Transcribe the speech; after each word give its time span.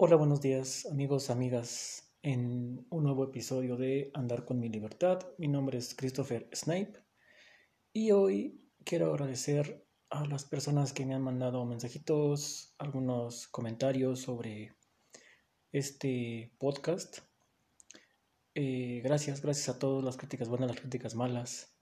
Hola, 0.00 0.14
buenos 0.14 0.40
días 0.40 0.86
amigos, 0.86 1.28
amigas, 1.28 2.14
en 2.22 2.86
un 2.88 3.02
nuevo 3.02 3.24
episodio 3.24 3.76
de 3.76 4.12
Andar 4.14 4.44
con 4.44 4.60
mi 4.60 4.68
libertad. 4.68 5.26
Mi 5.38 5.48
nombre 5.48 5.76
es 5.76 5.92
Christopher 5.96 6.48
Snipe 6.54 7.00
y 7.92 8.12
hoy 8.12 8.64
quiero 8.84 9.10
agradecer 9.10 9.84
a 10.08 10.24
las 10.24 10.44
personas 10.44 10.92
que 10.92 11.04
me 11.04 11.14
han 11.14 11.22
mandado 11.22 11.64
mensajitos, 11.64 12.76
algunos 12.78 13.48
comentarios 13.48 14.20
sobre 14.20 14.76
este 15.72 16.54
podcast. 16.60 17.18
Eh, 18.54 19.00
gracias, 19.02 19.42
gracias 19.42 19.68
a 19.68 19.80
todas 19.80 20.04
las 20.04 20.16
críticas 20.16 20.48
buenas, 20.48 20.70
las 20.70 20.80
críticas 20.80 21.16
malas. 21.16 21.76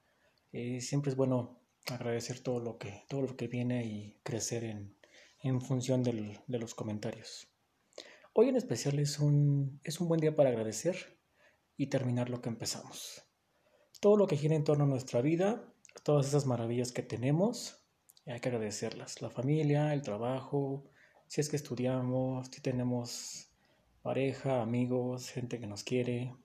Eh, 0.52 0.80
siempre 0.80 1.10
es 1.10 1.18
bueno 1.18 1.60
agradecer 1.84 2.40
todo 2.40 2.60
lo 2.60 2.78
que, 2.78 3.04
todo 3.10 3.20
lo 3.20 3.36
que 3.36 3.46
viene 3.46 3.84
y 3.84 4.18
crecer 4.22 4.64
en, 4.64 4.96
en 5.42 5.60
función 5.60 6.02
de 6.02 6.58
los 6.58 6.74
comentarios. 6.74 7.52
Hoy 8.38 8.50
en 8.50 8.56
especial 8.56 8.98
es 8.98 9.18
un, 9.18 9.80
es 9.82 9.98
un 9.98 10.08
buen 10.08 10.20
día 10.20 10.36
para 10.36 10.50
agradecer 10.50 11.18
y 11.78 11.86
terminar 11.86 12.28
lo 12.28 12.42
que 12.42 12.50
empezamos. 12.50 13.22
Todo 13.98 14.18
lo 14.18 14.26
que 14.26 14.36
gira 14.36 14.54
en 14.54 14.62
torno 14.62 14.84
a 14.84 14.86
nuestra 14.86 15.22
vida, 15.22 15.72
todas 16.02 16.26
esas 16.26 16.44
maravillas 16.44 16.92
que 16.92 17.02
tenemos, 17.02 17.82
hay 18.26 18.38
que 18.40 18.50
agradecerlas. 18.50 19.22
La 19.22 19.30
familia, 19.30 19.94
el 19.94 20.02
trabajo, 20.02 20.84
si 21.26 21.40
es 21.40 21.48
que 21.48 21.56
estudiamos, 21.56 22.48
si 22.52 22.60
tenemos 22.60 23.54
pareja, 24.02 24.60
amigos, 24.60 25.30
gente 25.30 25.58
que 25.58 25.66
nos 25.66 25.82
quiere, 25.82 26.36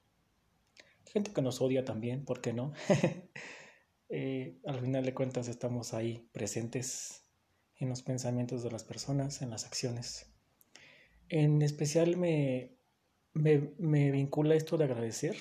gente 1.07 1.33
que 1.33 1.41
nos 1.41 1.59
odia 1.59 1.83
también, 1.83 2.23
¿por 2.23 2.39
qué 2.39 2.53
no? 2.53 2.71
Eh, 4.13 4.59
al 4.65 4.81
final 4.81 5.05
de 5.05 5.13
cuentas 5.13 5.47
estamos 5.47 5.93
ahí 5.93 6.27
presentes 6.33 7.25
en 7.77 7.87
los 7.87 8.01
pensamientos 8.01 8.61
de 8.61 8.69
las 8.69 8.83
personas, 8.83 9.41
en 9.41 9.49
las 9.49 9.65
acciones. 9.65 10.30
En 11.31 11.61
especial 11.61 12.17
me, 12.17 12.77
me, 13.33 14.11
vincula 14.11 14.53
esto 14.53 14.75
de 14.75 14.83
agradecer. 14.83 15.37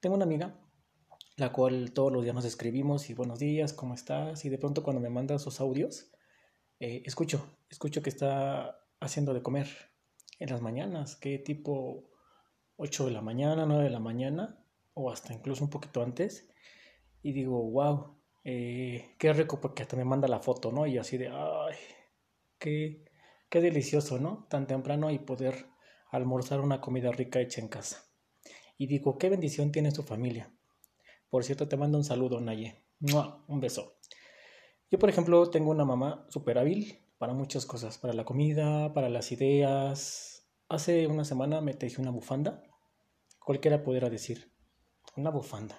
Tengo 0.00 0.16
una 0.16 0.24
amiga, 0.24 0.58
la 1.36 1.52
cual 1.52 1.92
todos 1.92 2.10
los 2.10 2.22
días 2.22 2.34
nos 2.34 2.46
escribimos 2.46 3.10
y 3.10 3.14
buenos 3.14 3.38
días, 3.38 3.74
¿cómo 3.74 3.92
estás? 3.92 4.42
Y 4.46 4.48
de 4.48 4.56
pronto 4.56 4.82
cuando 4.82 5.02
me 5.02 5.10
manda 5.10 5.38
sus 5.38 5.60
audios, 5.60 6.10
eh, 6.80 7.02
escucho, 7.04 7.46
escucho 7.68 8.02
que 8.02 8.08
está 8.08 8.78
haciendo 9.00 9.34
de 9.34 9.42
comer 9.42 9.68
en 10.38 10.48
las 10.48 10.62
mañanas, 10.62 11.16
que 11.16 11.38
tipo 11.38 12.08
8 12.76 13.04
de 13.04 13.12
la 13.12 13.20
mañana, 13.20 13.66
9 13.66 13.84
de 13.84 13.90
la 13.90 14.00
mañana, 14.00 14.64
o 14.94 15.10
hasta 15.10 15.34
incluso 15.34 15.62
un 15.62 15.68
poquito 15.68 16.02
antes. 16.02 16.50
Y 17.20 17.34
digo, 17.34 17.70
wow, 17.70 18.18
eh, 18.44 19.14
qué 19.18 19.34
rico 19.34 19.60
porque 19.60 19.82
hasta 19.82 19.94
me 19.94 20.06
manda 20.06 20.26
la 20.26 20.40
foto, 20.40 20.72
¿no? 20.72 20.86
Y 20.86 20.96
así 20.96 21.18
de, 21.18 21.28
ay, 21.28 21.76
qué, 22.58 23.04
Qué 23.52 23.60
delicioso, 23.60 24.18
¿no? 24.18 24.46
Tan 24.48 24.66
temprano 24.66 25.10
y 25.10 25.18
poder 25.18 25.66
almorzar 26.10 26.62
una 26.62 26.80
comida 26.80 27.12
rica 27.12 27.38
hecha 27.38 27.60
en 27.60 27.68
casa. 27.68 28.02
Y 28.78 28.86
digo, 28.86 29.18
qué 29.18 29.28
bendición 29.28 29.72
tiene 29.72 29.90
su 29.90 30.04
familia. 30.04 30.50
Por 31.28 31.44
cierto, 31.44 31.68
te 31.68 31.76
mando 31.76 31.98
un 31.98 32.04
saludo, 32.04 32.40
Naye. 32.40 32.82
Un 33.48 33.60
beso. 33.60 33.98
Yo, 34.90 34.98
por 34.98 35.10
ejemplo, 35.10 35.50
tengo 35.50 35.70
una 35.70 35.84
mamá 35.84 36.24
súper 36.30 36.56
hábil 36.56 36.98
para 37.18 37.34
muchas 37.34 37.66
cosas, 37.66 37.98
para 37.98 38.14
la 38.14 38.24
comida, 38.24 38.94
para 38.94 39.10
las 39.10 39.32
ideas. 39.32 40.48
Hace 40.70 41.06
una 41.06 41.26
semana 41.26 41.60
me 41.60 41.74
tejí 41.74 41.96
una 42.00 42.10
bufanda. 42.10 42.62
Cualquiera 43.38 43.82
pudiera 43.82 44.08
decir, 44.08 44.50
una 45.14 45.28
bufanda. 45.28 45.78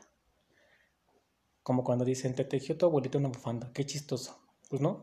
Como 1.63 1.83
cuando 1.83 2.05
dicen, 2.05 2.35
te 2.35 2.45
tejió 2.45 2.77
tu 2.77 2.85
abuelita 2.85 3.17
una 3.17 3.30
bufanda. 3.30 3.71
Qué 3.73 3.83
chistoso. 3.83 4.45
Pues 4.69 4.80
no, 4.80 5.02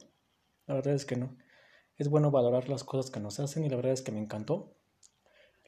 la 0.66 0.74
verdad 0.74 0.94
es 0.94 1.04
que 1.04 1.16
no. 1.16 1.36
Es 2.00 2.08
bueno 2.08 2.30
valorar 2.30 2.70
las 2.70 2.82
cosas 2.82 3.10
que 3.10 3.20
nos 3.20 3.40
hacen 3.40 3.62
y 3.62 3.68
la 3.68 3.76
verdad 3.76 3.92
es 3.92 4.00
que 4.00 4.10
me 4.10 4.20
encantó. 4.20 4.74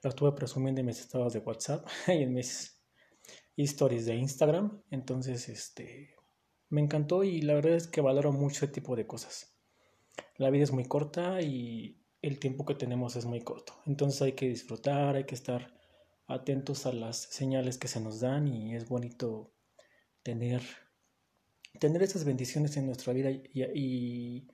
Lo 0.02 0.08
estuve 0.08 0.32
presumiendo 0.32 0.80
en 0.80 0.86
mis 0.86 0.98
estados 0.98 1.34
de 1.34 1.40
WhatsApp 1.40 1.86
y 2.08 2.22
en 2.22 2.32
mis 2.32 2.80
stories 3.58 4.06
de 4.06 4.14
Instagram. 4.14 4.82
Entonces, 4.90 5.50
este, 5.50 6.16
me 6.70 6.80
encantó 6.80 7.22
y 7.22 7.42
la 7.42 7.52
verdad 7.52 7.74
es 7.74 7.86
que 7.86 8.00
valoro 8.00 8.32
mucho 8.32 8.64
ese 8.64 8.72
tipo 8.72 8.96
de 8.96 9.06
cosas. 9.06 9.58
La 10.38 10.48
vida 10.48 10.64
es 10.64 10.72
muy 10.72 10.86
corta 10.86 11.42
y 11.42 12.00
el 12.22 12.38
tiempo 12.38 12.64
que 12.64 12.76
tenemos 12.76 13.14
es 13.14 13.26
muy 13.26 13.42
corto. 13.42 13.74
Entonces 13.84 14.22
hay 14.22 14.32
que 14.32 14.48
disfrutar, 14.48 15.16
hay 15.16 15.24
que 15.24 15.34
estar 15.34 15.74
atentos 16.28 16.86
a 16.86 16.94
las 16.94 17.18
señales 17.18 17.76
que 17.76 17.88
se 17.88 18.00
nos 18.00 18.20
dan 18.20 18.48
y 18.48 18.74
es 18.74 18.88
bonito 18.88 19.52
tener, 20.22 20.62
tener 21.78 22.02
esas 22.02 22.24
bendiciones 22.24 22.78
en 22.78 22.86
nuestra 22.86 23.12
vida 23.12 23.30
y, 23.30 23.42
y 23.74 24.48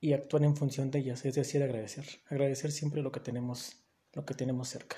y 0.00 0.14
actuar 0.14 0.44
en 0.44 0.56
función 0.56 0.90
de 0.90 1.00
ellas, 1.00 1.24
es 1.24 1.34
decir, 1.34 1.62
agradecer, 1.62 2.06
agradecer 2.28 2.72
siempre 2.72 3.02
lo 3.02 3.12
que 3.12 3.20
tenemos, 3.20 3.84
lo 4.12 4.24
que 4.24 4.34
tenemos 4.34 4.68
cerca. 4.68 4.96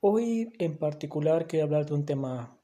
Hoy 0.00 0.52
en 0.58 0.78
particular 0.78 1.46
quiero 1.46 1.66
hablar 1.66 1.86
de 1.86 1.94
un 1.94 2.04
tema 2.04 2.60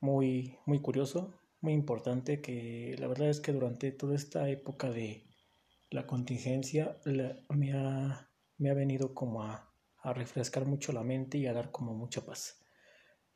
muy, 0.00 0.58
muy 0.66 0.80
curioso, 0.80 1.32
muy 1.60 1.72
importante, 1.72 2.40
que 2.42 2.96
la 2.98 3.06
verdad 3.06 3.30
es 3.30 3.40
que 3.40 3.52
durante 3.52 3.92
toda 3.92 4.14
esta 4.14 4.48
época 4.50 4.90
de 4.90 5.24
la 5.90 6.06
contingencia 6.06 6.98
me, 7.04 7.72
ha, 7.72 8.30
me, 8.58 8.70
ha, 8.70 8.74
venido 8.74 9.14
como 9.14 9.42
a, 9.42 9.72
a 9.98 10.12
refrescar 10.12 10.66
mucho 10.66 10.92
la 10.92 11.04
mente 11.04 11.38
y 11.38 11.46
a 11.46 11.52
dar 11.52 11.70
como 11.70 11.94
mucha 11.94 12.26
paz. 12.26 12.60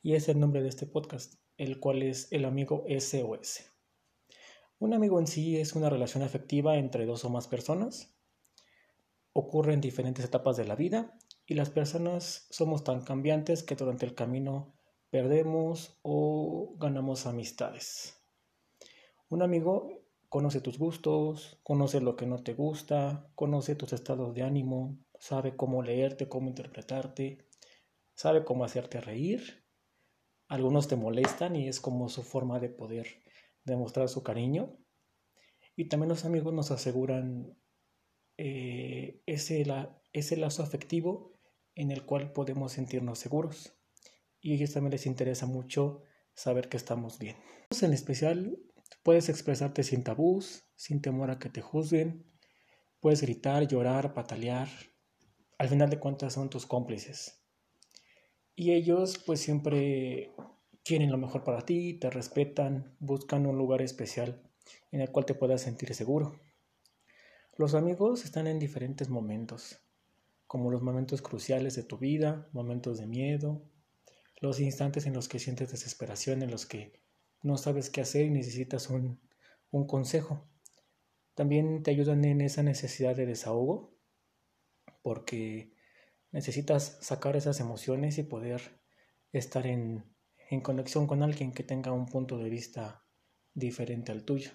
Y 0.02 0.14
es 0.14 0.28
el 0.28 0.40
nombre 0.40 0.62
de 0.62 0.68
este 0.68 0.86
podcast, 0.86 1.34
el 1.56 1.78
cual 1.78 2.02
es 2.02 2.30
el 2.32 2.44
amigo 2.44 2.84
SOS. 2.88 3.75
Un 4.78 4.92
amigo 4.92 5.18
en 5.18 5.26
sí 5.26 5.56
es 5.56 5.74
una 5.74 5.88
relación 5.88 6.22
afectiva 6.22 6.76
entre 6.76 7.06
dos 7.06 7.24
o 7.24 7.30
más 7.30 7.48
personas. 7.48 8.14
Ocurre 9.32 9.72
en 9.72 9.80
diferentes 9.80 10.24
etapas 10.24 10.58
de 10.58 10.66
la 10.66 10.76
vida 10.76 11.16
y 11.46 11.54
las 11.54 11.70
personas 11.70 12.46
somos 12.50 12.84
tan 12.84 13.00
cambiantes 13.00 13.62
que 13.62 13.74
durante 13.74 14.04
el 14.04 14.14
camino 14.14 14.74
perdemos 15.08 15.98
o 16.02 16.74
ganamos 16.76 17.24
amistades. 17.24 18.22
Un 19.30 19.40
amigo 19.40 19.88
conoce 20.28 20.60
tus 20.60 20.78
gustos, 20.78 21.58
conoce 21.62 22.02
lo 22.02 22.14
que 22.14 22.26
no 22.26 22.42
te 22.42 22.52
gusta, 22.52 23.30
conoce 23.34 23.76
tus 23.76 23.94
estados 23.94 24.34
de 24.34 24.42
ánimo, 24.42 24.98
sabe 25.18 25.56
cómo 25.56 25.82
leerte, 25.82 26.28
cómo 26.28 26.48
interpretarte, 26.48 27.48
sabe 28.14 28.44
cómo 28.44 28.64
hacerte 28.64 29.00
reír. 29.00 29.64
Algunos 30.48 30.86
te 30.86 30.96
molestan 30.96 31.56
y 31.56 31.66
es 31.66 31.80
como 31.80 32.10
su 32.10 32.22
forma 32.22 32.60
de 32.60 32.68
poder 32.68 33.06
demostrar 33.66 34.08
su 34.08 34.22
cariño. 34.22 34.78
Y 35.76 35.88
también 35.88 36.08
los 36.08 36.24
amigos 36.24 36.54
nos 36.54 36.70
aseguran 36.70 37.58
eh, 38.38 39.22
ese, 39.26 39.64
lazo 40.36 40.62
afectivo 40.62 41.38
en 41.74 41.90
el 41.90 42.06
cual 42.06 42.32
podemos 42.32 42.72
sentirnos 42.72 43.18
seguros. 43.18 43.74
Y 44.40 44.54
ellos 44.54 44.72
también 44.72 44.92
les 44.92 45.06
interesa 45.06 45.46
mucho 45.46 46.02
saber 46.34 46.68
que 46.68 46.76
estamos 46.76 47.18
bien. 47.18 47.36
En 47.82 47.92
especial, 47.92 48.58
puedes 49.02 49.28
expresarte 49.28 49.82
sin 49.82 50.02
tabús, 50.02 50.64
sin 50.76 51.02
temor 51.02 51.30
a 51.30 51.38
que 51.38 51.50
te 51.50 51.60
juzguen. 51.60 52.24
Puedes 53.00 53.20
gritar, 53.20 53.66
llorar, 53.66 54.14
patalear. 54.14 54.68
Al 55.58 55.68
final 55.68 55.90
de 55.90 55.98
cuentas 55.98 56.34
son 56.34 56.48
tus 56.48 56.66
cómplices. 56.66 57.42
Y 58.54 58.72
ellos 58.72 59.22
pues 59.26 59.40
siempre 59.40 60.32
quieren 60.86 61.10
lo 61.10 61.18
mejor 61.18 61.42
para 61.42 61.66
ti, 61.66 61.94
te 61.94 62.10
respetan, 62.10 62.94
buscan 63.00 63.44
un 63.46 63.58
lugar 63.58 63.82
especial 63.82 64.40
en 64.92 65.00
el 65.00 65.10
cual 65.10 65.26
te 65.26 65.34
puedas 65.34 65.62
sentir 65.62 65.92
seguro. 65.94 66.40
Los 67.56 67.74
amigos 67.74 68.24
están 68.24 68.46
en 68.46 68.60
diferentes 68.60 69.08
momentos, 69.08 69.80
como 70.46 70.70
los 70.70 70.82
momentos 70.82 71.22
cruciales 71.22 71.74
de 71.74 71.82
tu 71.82 71.98
vida, 71.98 72.48
momentos 72.52 72.98
de 72.98 73.06
miedo, 73.08 73.68
los 74.40 74.60
instantes 74.60 75.06
en 75.06 75.14
los 75.14 75.28
que 75.28 75.40
sientes 75.40 75.72
desesperación, 75.72 76.42
en 76.42 76.52
los 76.52 76.66
que 76.66 77.00
no 77.42 77.56
sabes 77.56 77.90
qué 77.90 78.02
hacer 78.02 78.24
y 78.24 78.30
necesitas 78.30 78.88
un, 78.88 79.20
un 79.72 79.88
consejo. 79.88 80.48
También 81.34 81.82
te 81.82 81.90
ayudan 81.90 82.24
en 82.24 82.40
esa 82.40 82.62
necesidad 82.62 83.16
de 83.16 83.26
desahogo, 83.26 83.92
porque 85.02 85.74
necesitas 86.30 86.98
sacar 87.00 87.34
esas 87.34 87.58
emociones 87.58 88.18
y 88.18 88.22
poder 88.22 88.80
estar 89.32 89.66
en 89.66 90.15
en 90.48 90.60
conexión 90.60 91.06
con 91.06 91.22
alguien 91.22 91.52
que 91.52 91.62
tenga 91.62 91.92
un 91.92 92.06
punto 92.06 92.38
de 92.38 92.50
vista 92.50 93.04
diferente 93.54 94.12
al 94.12 94.24
tuyo. 94.24 94.50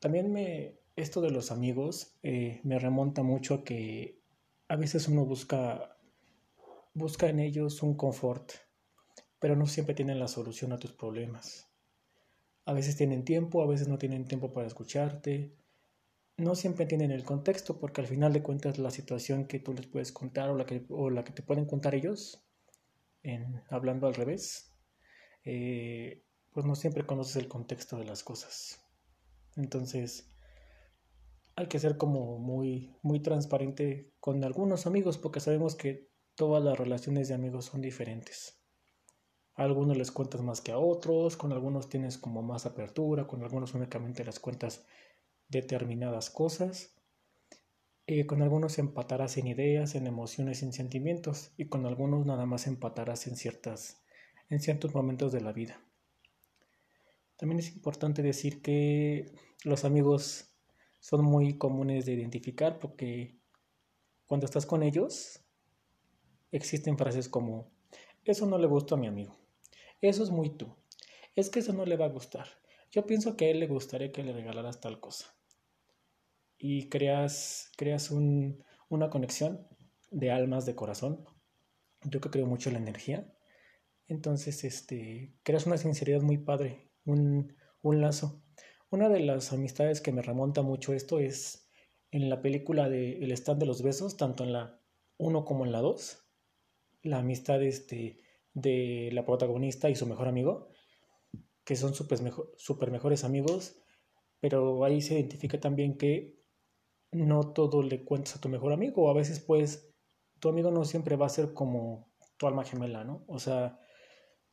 También 0.00 0.32
me, 0.32 0.80
esto 0.96 1.20
de 1.20 1.30
los 1.30 1.50
amigos 1.50 2.16
eh, 2.22 2.60
me 2.64 2.78
remonta 2.78 3.22
mucho 3.22 3.54
a 3.54 3.64
que 3.64 4.20
a 4.68 4.76
veces 4.76 5.08
uno 5.08 5.24
busca, 5.24 5.96
busca 6.94 7.28
en 7.28 7.40
ellos 7.40 7.82
un 7.82 7.94
confort, 7.96 8.52
pero 9.38 9.54
no 9.54 9.66
siempre 9.66 9.94
tienen 9.94 10.18
la 10.18 10.28
solución 10.28 10.72
a 10.72 10.78
tus 10.78 10.92
problemas. 10.92 11.68
A 12.64 12.72
veces 12.72 12.96
tienen 12.96 13.24
tiempo, 13.24 13.62
a 13.62 13.66
veces 13.66 13.86
no 13.86 13.96
tienen 13.96 14.26
tiempo 14.26 14.52
para 14.52 14.66
escucharte. 14.66 15.54
No 16.36 16.56
siempre 16.56 16.84
tienen 16.84 17.12
el 17.12 17.22
contexto 17.22 17.78
porque 17.78 18.00
al 18.00 18.08
final 18.08 18.32
de 18.32 18.42
cuentas 18.42 18.78
la 18.78 18.90
situación 18.90 19.46
que 19.46 19.60
tú 19.60 19.72
les 19.72 19.86
puedes 19.86 20.10
contar 20.10 20.50
o 20.50 20.56
la 20.56 20.66
que, 20.66 20.84
o 20.90 21.10
la 21.10 21.22
que 21.22 21.32
te 21.32 21.42
pueden 21.42 21.64
contar 21.64 21.94
ellos 21.94 22.45
hablando 23.68 24.06
al 24.06 24.14
revés, 24.14 24.74
eh, 25.44 26.24
pues 26.52 26.66
no 26.66 26.74
siempre 26.74 27.06
conoces 27.06 27.36
el 27.36 27.48
contexto 27.48 27.98
de 27.98 28.04
las 28.04 28.22
cosas. 28.22 28.80
Entonces, 29.56 30.30
hay 31.56 31.68
que 31.68 31.78
ser 31.78 31.96
como 31.96 32.38
muy, 32.38 32.94
muy 33.02 33.20
transparente 33.20 34.12
con 34.20 34.44
algunos 34.44 34.86
amigos 34.86 35.18
porque 35.18 35.40
sabemos 35.40 35.74
que 35.74 36.10
todas 36.34 36.62
las 36.62 36.78
relaciones 36.78 37.28
de 37.28 37.34
amigos 37.34 37.64
son 37.66 37.80
diferentes. 37.80 38.60
A 39.54 39.62
algunos 39.62 39.96
les 39.96 40.12
cuentas 40.12 40.42
más 40.42 40.60
que 40.60 40.72
a 40.72 40.78
otros, 40.78 41.36
con 41.38 41.52
algunos 41.52 41.88
tienes 41.88 42.18
como 42.18 42.42
más 42.42 42.66
apertura, 42.66 43.26
con 43.26 43.42
algunos 43.42 43.72
únicamente 43.72 44.22
les 44.22 44.38
cuentas 44.38 44.84
determinadas 45.48 46.28
cosas. 46.28 46.95
Eh, 48.06 48.26
con 48.26 48.42
algunos 48.42 48.78
empatarás 48.78 49.36
en 49.36 49.48
ideas, 49.48 49.94
en 49.94 50.06
emociones, 50.06 50.62
en 50.62 50.72
sentimientos, 50.72 51.52
y 51.56 51.66
con 51.66 51.86
algunos 51.86 52.24
nada 52.26 52.46
más 52.46 52.66
empatarás 52.66 53.26
en, 53.26 53.36
ciertas, 53.36 54.02
en 54.48 54.60
ciertos 54.60 54.94
momentos 54.94 55.32
de 55.32 55.40
la 55.40 55.52
vida. 55.52 55.80
También 57.36 57.58
es 57.58 57.74
importante 57.74 58.22
decir 58.22 58.62
que 58.62 59.32
los 59.64 59.84
amigos 59.84 60.54
son 61.00 61.24
muy 61.24 61.58
comunes 61.58 62.06
de 62.06 62.12
identificar 62.12 62.78
porque 62.78 63.38
cuando 64.26 64.46
estás 64.46 64.66
con 64.66 64.82
ellos 64.82 65.40
existen 66.50 66.96
frases 66.96 67.28
como 67.28 67.70
eso 68.24 68.46
no 68.46 68.56
le 68.58 68.66
gusta 68.66 68.94
a 68.94 68.98
mi 68.98 69.06
amigo 69.06 69.36
eso 70.00 70.22
es 70.22 70.30
muy 70.30 70.50
tú. 70.50 70.74
Es 71.34 71.50
que 71.50 71.60
eso 71.60 71.72
no 71.72 71.84
le 71.84 71.96
va 71.96 72.06
a 72.06 72.10
gustar. 72.10 72.46
Yo 72.90 73.06
pienso 73.06 73.36
que 73.36 73.46
a 73.46 73.48
él 73.50 73.60
le 73.60 73.66
gustaría 73.66 74.12
que 74.12 74.22
le 74.22 74.32
regalaras 74.32 74.80
tal 74.80 75.00
cosa. 75.00 75.35
Y 76.58 76.88
creas, 76.88 77.70
creas 77.76 78.10
una 78.10 79.10
conexión 79.10 79.66
de 80.10 80.30
almas, 80.30 80.66
de 80.66 80.74
corazón. 80.74 81.24
Yo 82.02 82.20
creo 82.20 82.46
mucho 82.46 82.68
en 82.68 82.74
la 82.74 82.80
energía. 82.80 83.32
Entonces, 84.08 84.64
este, 84.64 85.34
creas 85.42 85.66
una 85.66 85.76
sinceridad 85.76 86.22
muy 86.22 86.38
padre, 86.38 86.90
un, 87.04 87.54
un 87.82 88.00
lazo. 88.00 88.42
Una 88.90 89.08
de 89.08 89.20
las 89.20 89.52
amistades 89.52 90.00
que 90.00 90.12
me 90.12 90.22
remonta 90.22 90.62
mucho 90.62 90.92
esto 90.92 91.18
es 91.18 91.68
en 92.10 92.30
la 92.30 92.40
película 92.40 92.88
de 92.88 93.18
El 93.18 93.32
stand 93.32 93.60
de 93.60 93.66
los 93.66 93.82
besos, 93.82 94.16
tanto 94.16 94.44
en 94.44 94.52
la 94.52 94.80
1 95.18 95.44
como 95.44 95.66
en 95.66 95.72
la 95.72 95.80
2. 95.80 96.24
La 97.02 97.18
amistad 97.18 97.62
este, 97.62 98.20
de 98.56 99.10
la 99.12 99.24
protagonista 99.26 99.90
y 99.90 99.94
su 99.96 100.06
mejor 100.06 100.28
amigo, 100.28 100.70
que 101.64 101.76
son 101.76 101.94
súper 101.94 102.22
mejor, 102.22 102.52
super 102.56 102.90
mejores 102.90 103.22
amigos, 103.22 103.82
pero 104.40 104.82
ahí 104.82 105.02
se 105.02 105.14
identifica 105.14 105.60
también 105.60 105.98
que 105.98 106.40
no 107.12 107.52
todo 107.52 107.82
le 107.82 108.04
cuentas 108.04 108.36
a 108.36 108.40
tu 108.40 108.48
mejor 108.48 108.72
amigo, 108.72 109.08
a 109.08 109.14
veces 109.14 109.40
pues 109.40 109.94
tu 110.40 110.48
amigo 110.48 110.70
no 110.70 110.84
siempre 110.84 111.16
va 111.16 111.26
a 111.26 111.30
ser 111.30 111.54
como 111.54 112.12
tu 112.36 112.46
alma 112.46 112.64
gemela, 112.64 113.04
¿no? 113.04 113.24
O 113.26 113.38
sea, 113.38 113.80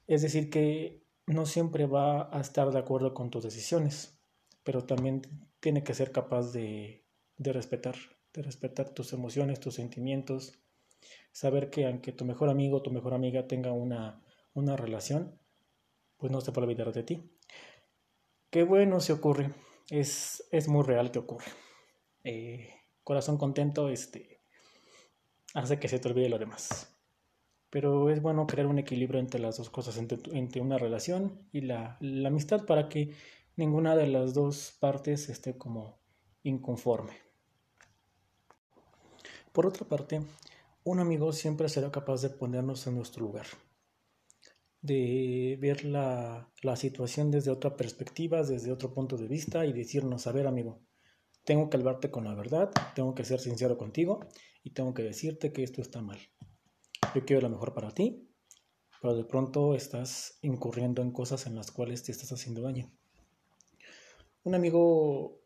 es 0.07 0.21
decir 0.21 0.50
que 0.50 1.03
no 1.25 1.45
siempre 1.45 1.85
va 1.85 2.35
a 2.35 2.41
estar 2.41 2.71
de 2.71 2.79
acuerdo 2.79 3.13
con 3.13 3.29
tus 3.29 3.44
decisiones, 3.44 4.19
pero 4.63 4.85
también 4.85 5.21
tiene 5.59 5.83
que 5.83 5.94
ser 5.94 6.11
capaz 6.11 6.51
de, 6.51 7.05
de 7.38 7.53
respetar, 7.53 7.95
de 8.33 8.41
respetar 8.41 8.89
tus 8.89 9.13
emociones, 9.13 9.59
tus 9.59 9.75
sentimientos, 9.75 10.59
saber 11.31 11.69
que 11.69 11.85
aunque 11.85 12.11
tu 12.11 12.25
mejor 12.25 12.50
amigo 12.50 12.81
tu 12.81 12.91
mejor 12.91 13.13
amiga 13.13 13.47
tenga 13.47 13.71
una, 13.71 14.23
una 14.53 14.77
relación, 14.77 15.39
pues 16.17 16.31
no 16.31 16.41
se 16.41 16.51
puede 16.51 16.67
olvidar 16.67 16.94
de 16.94 17.03
ti. 17.03 17.29
Qué 18.50 18.63
bueno 18.63 19.00
se 19.00 19.13
ocurre, 19.13 19.51
es, 19.89 20.47
es 20.51 20.67
muy 20.67 20.83
real 20.83 21.11
que 21.11 21.19
ocurre. 21.19 21.45
Eh, 22.23 22.69
corazón 23.03 23.37
contento 23.37 23.89
este, 23.89 24.41
hace 25.53 25.79
que 25.79 25.87
se 25.87 25.99
te 25.99 26.09
olvide 26.09 26.29
lo 26.29 26.39
demás. 26.39 26.95
Pero 27.69 28.09
es 28.09 28.21
bueno 28.21 28.45
crear 28.45 28.67
un 28.67 28.79
equilibrio 28.79 29.19
entre 29.19 29.39
las 29.39 29.57
dos 29.57 29.69
cosas, 29.69 29.97
entre, 29.97 30.19
entre 30.37 30.61
una 30.61 30.77
relación 30.77 31.47
y 31.51 31.61
la, 31.61 31.97
la 31.99 32.29
amistad, 32.29 32.65
para 32.65 32.87
que 32.87 33.15
ninguna 33.55 33.95
de 33.95 34.07
las 34.07 34.33
dos 34.33 34.77
partes 34.79 35.29
esté 35.29 35.57
como 35.57 35.99
inconforme. 36.43 37.13
Por 39.51 39.67
otra 39.67 39.87
parte, 39.87 40.21
un 40.83 40.99
amigo 40.99 41.31
siempre 41.31 41.69
será 41.69 41.91
capaz 41.91 42.21
de 42.21 42.29
ponernos 42.29 42.85
en 42.87 42.95
nuestro 42.95 43.23
lugar, 43.23 43.45
de 44.81 45.57
ver 45.61 45.85
la, 45.85 46.49
situación 46.75 47.31
desde 47.31 47.51
otra 47.51 47.77
perspectiva, 47.77 48.43
desde 48.43 48.71
otro 48.71 48.93
punto 48.93 49.15
de 49.15 49.27
vista 49.27 49.65
y 49.65 49.73
decirnos, 49.73 50.27
a 50.27 50.31
ver 50.31 50.47
amigo, 50.47 50.81
tengo 51.43 51.69
que 51.69 51.77
hablarte 51.77 52.11
con 52.11 52.23
la 52.23 52.35
verdad, 52.35 52.71
tengo 52.95 53.15
que 53.15 53.25
ser 53.25 53.39
sincero 53.39 53.77
contigo 53.77 54.21
y 54.63 54.71
tengo 54.71 54.93
que 54.93 55.03
decirte 55.03 55.51
que 55.51 55.63
esto 55.63 55.81
está 55.81 56.01
mal. 56.01 56.19
Yo 57.13 57.25
quiero 57.25 57.41
lo 57.41 57.49
mejor 57.49 57.73
para 57.73 57.91
ti, 57.91 58.29
pero 59.01 59.15
de 59.15 59.25
pronto 59.25 59.75
estás 59.75 60.39
incurriendo 60.41 61.01
en 61.01 61.11
cosas 61.11 61.45
en 61.45 61.55
las 61.55 61.71
cuales 61.71 62.03
te 62.03 62.11
estás 62.11 62.31
haciendo 62.31 62.61
daño. 62.61 62.91
Un 64.43 64.55
amigo, 64.55 65.41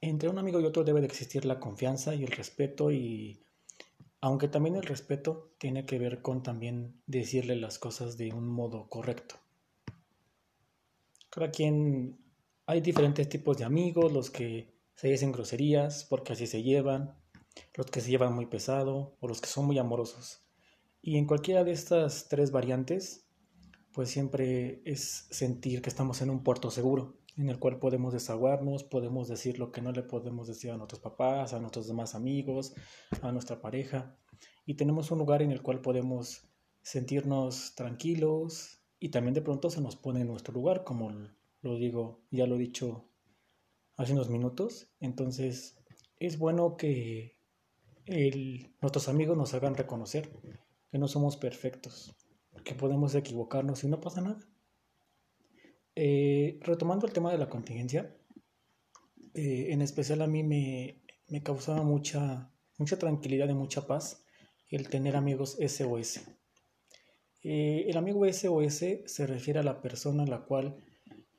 entre 0.00 0.28
un 0.28 0.38
amigo 0.38 0.60
y 0.60 0.64
otro 0.64 0.84
debe 0.84 1.00
de 1.00 1.06
existir 1.06 1.44
la 1.44 1.60
confianza 1.60 2.14
y 2.14 2.22
el 2.22 2.30
respeto 2.30 2.90
y 2.90 3.44
aunque 4.20 4.48
también 4.48 4.76
el 4.76 4.84
respeto 4.84 5.54
tiene 5.58 5.84
que 5.84 5.98
ver 5.98 6.22
con 6.22 6.42
también 6.42 6.98
decirle 7.06 7.56
las 7.56 7.78
cosas 7.78 8.16
de 8.16 8.32
un 8.32 8.48
modo 8.48 8.88
correcto. 8.88 9.34
Cada 11.28 11.50
quien, 11.50 12.23
hay 12.66 12.80
diferentes 12.80 13.28
tipos 13.28 13.58
de 13.58 13.64
amigos, 13.64 14.12
los 14.12 14.30
que 14.30 14.74
se 14.94 15.08
dicen 15.08 15.32
groserías 15.32 16.04
porque 16.04 16.32
así 16.32 16.46
se 16.46 16.62
llevan, 16.62 17.18
los 17.74 17.86
que 17.86 18.00
se 18.00 18.10
llevan 18.10 18.34
muy 18.34 18.46
pesado 18.46 19.16
o 19.20 19.28
los 19.28 19.40
que 19.40 19.48
son 19.48 19.66
muy 19.66 19.78
amorosos. 19.78 20.46
Y 21.02 21.18
en 21.18 21.26
cualquiera 21.26 21.64
de 21.64 21.72
estas 21.72 22.28
tres 22.28 22.50
variantes, 22.50 23.28
pues 23.92 24.10
siempre 24.10 24.82
es 24.84 25.26
sentir 25.30 25.82
que 25.82 25.90
estamos 25.90 26.22
en 26.22 26.30
un 26.30 26.42
puerto 26.42 26.70
seguro, 26.70 27.18
en 27.36 27.50
el 27.50 27.58
cual 27.58 27.78
podemos 27.78 28.12
desahogarnos, 28.12 28.84
podemos 28.84 29.28
decir 29.28 29.58
lo 29.58 29.70
que 29.70 29.82
no 29.82 29.92
le 29.92 30.02
podemos 30.02 30.48
decir 30.48 30.70
a 30.70 30.76
nuestros 30.76 31.00
papás, 31.00 31.52
a 31.52 31.60
nuestros 31.60 31.86
demás 31.86 32.14
amigos, 32.14 32.74
a 33.20 33.32
nuestra 33.32 33.60
pareja, 33.60 34.16
y 34.64 34.74
tenemos 34.74 35.10
un 35.10 35.18
lugar 35.18 35.42
en 35.42 35.52
el 35.52 35.62
cual 35.62 35.80
podemos 35.80 36.48
sentirnos 36.82 37.74
tranquilos 37.74 38.80
y 38.98 39.10
también 39.10 39.34
de 39.34 39.42
pronto 39.42 39.68
se 39.70 39.80
nos 39.80 39.96
pone 39.96 40.22
en 40.22 40.28
nuestro 40.28 40.54
lugar, 40.54 40.84
como 40.84 41.10
lo 41.64 41.76
digo, 41.78 42.20
ya 42.30 42.46
lo 42.46 42.56
he 42.56 42.58
dicho 42.58 43.08
hace 43.96 44.12
unos 44.12 44.28
minutos, 44.28 44.92
entonces 45.00 45.78
es 46.18 46.38
bueno 46.38 46.76
que 46.76 47.38
nuestros 48.82 49.08
amigos 49.08 49.36
nos 49.36 49.54
hagan 49.54 49.74
reconocer 49.74 50.30
que 50.90 50.98
no 50.98 51.08
somos 51.08 51.38
perfectos, 51.38 52.14
que 52.64 52.74
podemos 52.74 53.14
equivocarnos 53.14 53.82
y 53.82 53.88
no 53.88 54.00
pasa 54.00 54.20
nada. 54.20 54.40
Eh, 55.96 56.58
retomando 56.60 57.06
el 57.06 57.12
tema 57.12 57.32
de 57.32 57.38
la 57.38 57.48
contingencia, 57.48 58.14
eh, 59.32 59.68
en 59.70 59.80
especial 59.80 60.20
a 60.20 60.26
mí 60.26 60.42
me, 60.42 61.02
causaba 61.42 61.82
mucha, 61.82 62.52
mucha 62.78 62.98
tranquilidad 62.98 63.48
y 63.48 63.54
mucha 63.54 63.86
paz 63.86 64.22
el 64.68 64.88
tener 64.90 65.16
amigos 65.16 65.56
SOS. 65.58 66.20
Eh, 67.42 67.86
el 67.88 67.96
amigo 67.96 68.26
SOS 68.30 68.84
se 69.06 69.26
refiere 69.26 69.60
a 69.60 69.64
la 69.64 69.80
persona 69.80 70.24
a 70.24 70.26
la 70.26 70.44
cual 70.44 70.76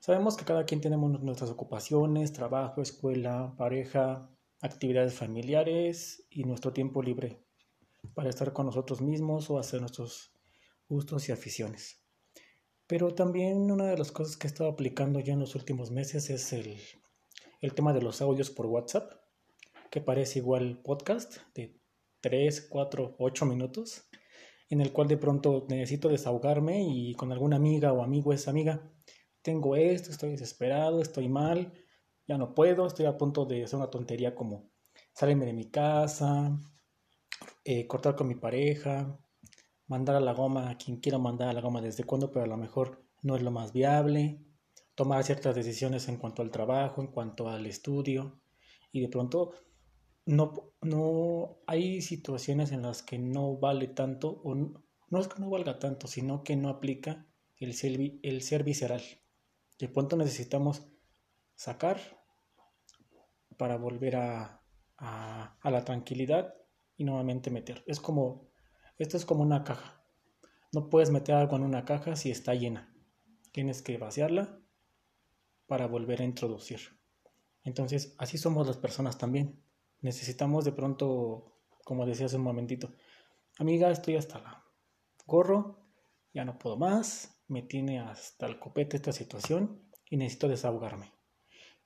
sabemos 0.05 0.37
que 0.37 0.45
cada 0.45 0.65
quien 0.65 0.81
tenemos 0.81 1.19
nuestras 1.23 1.49
ocupaciones, 1.49 2.31
trabajo, 2.31 2.83
escuela, 2.83 3.55
pareja, 3.57 4.29
actividades 4.61 5.15
familiares 5.15 6.27
y 6.29 6.43
nuestro 6.43 6.73
tiempo 6.73 7.01
libre 7.01 7.43
para 8.13 8.29
estar 8.29 8.53
con 8.53 8.67
nosotros 8.67 9.01
mismos 9.01 9.49
o 9.49 9.57
hacer 9.57 9.79
nuestros 9.79 10.31
gustos 10.87 11.27
y 11.27 11.31
aficiones. 11.31 12.05
Pero 12.85 13.15
también 13.15 13.71
una 13.71 13.85
de 13.85 13.97
las 13.97 14.11
cosas 14.11 14.37
que 14.37 14.45
he 14.45 14.51
estado 14.51 14.69
aplicando 14.69 15.21
ya 15.21 15.33
en 15.33 15.39
los 15.39 15.55
últimos 15.55 15.89
meses 15.89 16.29
es 16.29 16.53
el, 16.53 16.77
tema 17.73 17.91
de 17.91 18.03
los 18.03 18.21
audios 18.21 18.51
por 18.51 18.67
WhatsApp, 18.67 19.11
que 19.89 20.01
parece 20.01 20.37
igual 20.37 20.83
podcast 20.83 21.37
de 21.55 21.81
3, 22.21 22.67
4, 22.69 23.15
8 23.17 23.45
minutos, 23.47 24.07
en 24.69 24.81
el 24.81 24.93
cual 24.93 25.07
de 25.07 25.17
pronto 25.17 25.65
necesito 25.67 26.09
desahogarme 26.09 26.83
y 26.87 27.15
con 27.15 27.31
alguna 27.31 27.55
amiga 27.55 27.91
o 27.91 28.03
amigo 28.03 28.33
es 28.33 28.47
amiga, 28.47 28.91
tengo 29.45 29.75
esto, 29.75 30.09
estoy 30.09 30.31
desesperado, 30.31 31.03
estoy 31.03 31.29
mal, 31.29 31.71
ya 32.27 32.35
no 32.35 32.55
puedo, 32.55 32.87
estoy 32.87 33.05
a 33.05 33.15
punto 33.15 33.45
de 33.45 33.63
hacer 33.63 33.77
una 33.77 33.91
tontería 33.91 34.33
como 34.33 34.71
salirme 35.13 35.45
de 35.45 35.53
mi 35.53 35.69
casa, 35.69 36.57
eh, 37.63 37.85
cortar 37.85 38.15
con 38.15 38.27
mi 38.27 38.33
pareja, 38.33 39.19
mandar 39.85 40.15
a 40.15 40.19
la 40.19 40.33
goma 40.33 40.71
a 40.71 40.77
quien 40.79 40.97
quiera 40.97 41.19
mandar 41.19 41.49
a 41.49 41.53
la 41.53 41.61
goma 41.61 41.79
desde 41.79 42.05
cuándo, 42.05 42.31
pero 42.31 42.43
a 42.43 42.47
lo 42.47 42.57
mejor 42.57 43.05
no 43.21 43.35
es 43.35 43.43
lo 43.43 43.51
más 43.51 43.71
viable, 43.71 44.43
tomar 44.95 45.23
ciertas 45.23 45.53
decisiones 45.55 46.07
en 46.07 46.17
cuanto 46.17 46.41
al 46.41 46.49
trabajo, 46.49 47.01
en 47.01 47.09
cuanto 47.09 47.47
al 47.47 47.67
estudio, 47.67 48.41
y 48.91 49.01
de 49.01 49.09
pronto 49.09 49.51
no, 50.25 50.73
no 50.81 51.59
hay 51.67 52.01
situaciones 52.01 52.71
en 52.71 52.81
las 52.81 53.03
que 53.03 53.19
no 53.19 53.57
vale 53.57 53.89
tanto, 53.89 54.41
o 54.43 54.55
no, 54.55 55.19
es 55.19 55.27
que 55.27 55.39
no 55.39 55.51
valga 55.51 55.77
tanto, 55.77 56.07
sino 56.07 56.43
que 56.43 56.55
no 56.55 56.69
aplica 56.69 57.27
el 57.59 57.75
ser, 57.75 58.19
el 58.23 58.41
ser 58.41 58.63
visceral. 58.63 59.03
De 59.79 59.89
pronto 59.89 60.15
necesitamos 60.15 60.87
sacar 61.55 61.99
para 63.57 63.77
volver 63.77 64.15
a, 64.15 64.61
a, 64.97 65.57
a 65.61 65.71
la 65.71 65.85
tranquilidad 65.85 66.53
y 66.97 67.03
nuevamente 67.03 67.51
meter. 67.51 67.83
Es 67.87 67.99
como 67.99 68.49
esto 68.97 69.17
es 69.17 69.25
como 69.25 69.43
una 69.43 69.63
caja. 69.63 70.01
No 70.71 70.89
puedes 70.89 71.09
meter 71.09 71.35
algo 71.35 71.57
en 71.57 71.63
una 71.63 71.83
caja 71.83 72.15
si 72.15 72.31
está 72.31 72.53
llena. 72.53 72.95
Tienes 73.51 73.81
que 73.81 73.97
vaciarla 73.97 74.61
para 75.67 75.87
volver 75.87 76.21
a 76.21 76.25
introducir. 76.25 76.79
Entonces, 77.63 78.15
así 78.19 78.37
somos 78.37 78.67
las 78.67 78.77
personas 78.77 79.17
también. 79.17 79.61
Necesitamos 79.99 80.63
de 80.63 80.71
pronto, 80.71 81.57
como 81.83 82.05
decía 82.05 82.27
hace 82.27 82.37
un 82.37 82.43
momentito, 82.43 82.93
amiga, 83.57 83.91
estoy 83.91 84.15
hasta 84.15 84.39
la 84.39 84.63
gorro, 85.25 85.81
ya 86.33 86.45
no 86.45 86.57
puedo 86.59 86.77
más, 86.77 87.34
me 87.47 87.61
tiene 87.61 87.99
hasta 87.99 88.47
el 88.47 88.59
copete 88.59 88.97
esta 88.97 89.11
situación 89.11 89.81
y 90.09 90.17
necesito 90.17 90.47
desahogarme. 90.47 91.11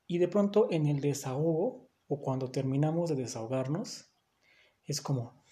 Y 0.07 0.17
de 0.17 0.27
pronto 0.27 0.67
en 0.71 0.87
el 0.87 1.01
desahogo 1.01 1.89
o 2.07 2.21
cuando 2.21 2.51
terminamos 2.51 3.09
de 3.09 3.15
desahogarnos, 3.15 4.11
es 4.85 5.01
como, 5.01 5.43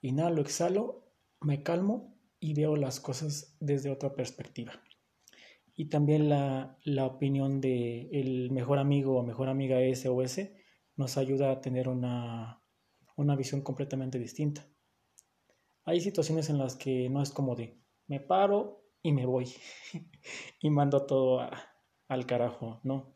inhalo, 0.00 0.40
exhalo, 0.40 1.12
me 1.40 1.62
calmo 1.62 2.16
y 2.40 2.54
veo 2.54 2.76
las 2.76 3.00
cosas 3.00 3.56
desde 3.60 3.90
otra 3.90 4.14
perspectiva. 4.14 4.72
Y 5.74 5.90
también 5.90 6.30
la, 6.30 6.78
opinión 7.04 7.60
de 7.60 8.08
el 8.10 8.50
mejor 8.50 8.78
amigo 8.78 9.18
o 9.18 9.22
mejor 9.22 9.48
amiga 9.48 9.76
SOS 9.94 10.48
nos 10.96 11.18
ayuda 11.18 11.50
a 11.50 11.60
tener 11.60 11.88
una, 11.88 12.62
una 13.16 13.36
visión 13.36 13.60
completamente 13.60 14.18
distinta. 14.18 14.66
Hay 15.84 16.00
situaciones 16.00 16.48
en 16.48 16.56
las 16.56 16.76
que 16.76 17.10
no 17.10 17.22
es 17.22 17.30
como 17.30 17.54
de 17.54 17.78
me 18.08 18.20
paro 18.20 18.82
y 19.02 19.12
me 19.12 19.26
voy 19.26 19.52
y 20.60 20.70
mando 20.70 21.06
todo 21.06 21.48
al 22.08 22.26
carajo, 22.26 22.80
¿no? 22.82 23.12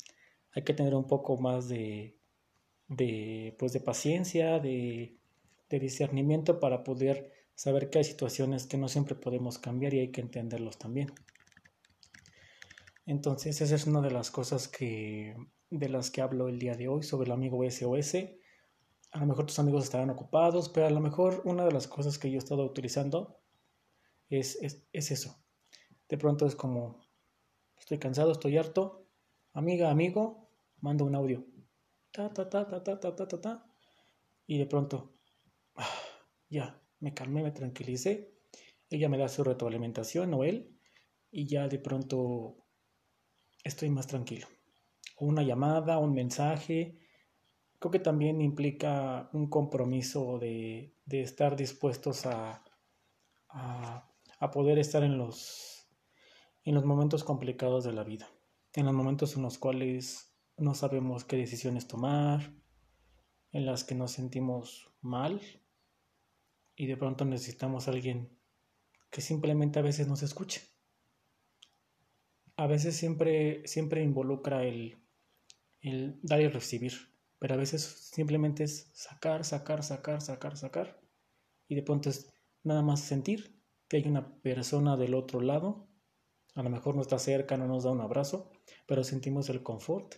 Hay 0.53 0.65
que 0.65 0.75
tener 0.75 0.95
un 0.95 1.07
poco 1.07 1.37
más 1.37 1.69
de, 1.69 2.19
de, 2.89 3.55
pues 3.59 3.73
de 3.73 3.81
paciencia, 3.81 4.59
de, 4.59 5.17
de 5.69 5.79
discernimiento 5.79 6.59
para 6.59 6.83
poder 6.83 7.33
saber 7.55 7.91
que 7.91 7.99
hay 7.99 8.05
situaciones 8.05 8.67
que 8.67 8.77
no 8.77 8.89
siempre 8.89 9.15
podemos 9.15 9.59
cambiar 9.59 9.95
y 9.95 10.01
hay 10.01 10.11
que 10.11 10.21
entenderlos 10.21 10.79
también. 10.79 11.13
Entonces, 13.07 13.61
esa 13.61 13.75
es 13.75 13.87
una 13.87 14.01
de 14.01 14.11
las 14.11 14.31
cosas 14.31 14.69
que, 14.69 15.37
de 15.71 15.89
las 15.89 16.11
que 16.11 16.21
hablo 16.21 16.49
el 16.49 16.59
día 16.59 16.75
de 16.75 16.89
hoy 16.89 17.03
sobre 17.03 17.27
el 17.27 17.33
amigo 17.33 17.65
SOS. 17.69 18.15
A 19.13 19.19
lo 19.19 19.27
mejor 19.27 19.47
tus 19.47 19.59
amigos 19.59 19.85
estarán 19.85 20.11
ocupados, 20.11 20.69
pero 20.69 20.87
a 20.87 20.91
lo 20.91 21.01
mejor 21.01 21.43
una 21.45 21.65
de 21.65 21.73
las 21.73 21.89
cosas 21.89 22.19
que 22.19 22.31
yo 22.31 22.37
he 22.37 22.39
estado 22.39 22.65
utilizando 22.65 23.40
es, 24.39 24.57
es, 24.63 24.87
es 24.93 25.11
eso. 25.11 25.37
De 26.09 26.17
pronto 26.17 26.47
es 26.47 26.55
como, 26.55 27.01
estoy 27.77 27.99
cansado, 27.99 28.33
estoy 28.33 28.57
harto, 28.57 29.07
amiga, 29.53 29.91
amigo, 29.91 30.51
mando 30.81 31.05
un 31.05 31.15
audio. 31.15 31.45
Ta, 32.13 32.33
ta, 32.33 32.49
ta, 32.49 32.67
ta, 32.67 32.83
ta, 32.83 32.99
ta, 32.99 33.15
ta, 33.15 33.29
ta, 33.29 33.41
ta. 33.41 33.67
Y 34.47 34.59
de 34.59 34.67
pronto, 34.67 35.19
ah, 35.77 35.89
ya, 36.49 36.83
me 36.99 37.15
calmé, 37.15 37.43
me 37.43 37.53
tranquilicé. 37.53 38.35
Ella 38.89 39.09
me 39.09 39.19
da 39.19 39.29
su 39.29 39.45
retroalimentación 39.45 40.35
o 40.35 40.45
él. 40.45 40.77
Y 41.31 41.47
ya 41.47 41.69
de 41.69 41.79
pronto 41.79 42.67
estoy 43.63 43.91
más 43.91 44.07
tranquilo. 44.09 44.49
Una 45.19 45.43
llamada, 45.43 45.99
un 45.99 46.13
mensaje. 46.13 46.99
Creo 47.79 47.93
que 47.93 48.01
también 48.01 48.41
implica 48.41 49.31
un 49.33 49.49
compromiso 49.49 50.39
de, 50.39 50.97
de 51.05 51.23
estar 51.23 51.55
dispuestos 51.57 52.27
a, 52.27 52.65
a, 53.49 54.10
a 54.41 54.51
poder 54.51 54.79
estar 54.79 55.05
en 55.05 55.17
los, 55.17 55.89
en 56.65 56.75
los 56.75 56.85
momentos 56.85 57.23
complicados 57.23 57.85
de 57.85 57.93
la 57.93 58.03
vida 58.03 58.29
en 58.75 58.87
los 58.87 58.95
momentos 58.95 59.37
en 59.37 59.43
los 59.43 59.59
cuales 59.59 60.37
no 60.57 60.75
sabemos 60.75 61.25
qué 61.25 61.37
decisiones 61.37 61.89
tomar, 61.89 62.55
en 63.53 63.67
las 63.67 63.85
que 63.85 63.95
nos 63.95 64.13
sentimos 64.13 64.93
mal 65.01 65.41
y 66.77 66.87
de 66.87 66.97
pronto 66.97 67.25
necesitamos 67.25 67.89
alguien 67.89 68.39
que 69.11 69.21
simplemente 69.21 69.79
a 69.79 69.83
veces 69.83 70.07
nos 70.07 70.23
escuche. 70.23 70.63
A 72.57 72.67
veces 72.67 72.95
siempre, 72.95 73.67
siempre 73.67 74.03
involucra 74.03 74.65
el, 74.65 75.03
el 75.81 76.21
dar 76.23 76.41
y 76.41 76.49
recibir, 76.49 76.93
pero 77.39 77.55
a 77.55 77.57
veces 77.57 77.83
simplemente 77.83 78.65
es 78.65 78.91
sacar, 78.93 79.45
sacar, 79.45 79.83
sacar, 79.83 80.21
sacar, 80.21 80.57
sacar 80.57 81.01
y 81.67 81.75
de 81.75 81.83
pronto 81.83 82.11
es 82.11 82.33
nada 82.63 82.83
más 82.83 83.01
sentir 83.01 83.60
que 83.91 83.99
hay 83.99 84.09
una 84.09 84.41
persona 84.41 84.97
del 84.97 85.15
otro 85.15 85.43
lado 85.43 85.91
a 86.55 86.63
lo 86.63 86.71
mejor 86.71 86.97
no 86.97 87.03
está 87.03 87.19
cerca, 87.19 87.57
no 87.57 87.67
nos 87.67 87.85
da 87.85 87.91
un 87.91 88.01
abrazo, 88.01 88.51
pero 88.87 89.05
sentimos 89.05 89.49
el 89.49 89.63
confort 89.63 90.17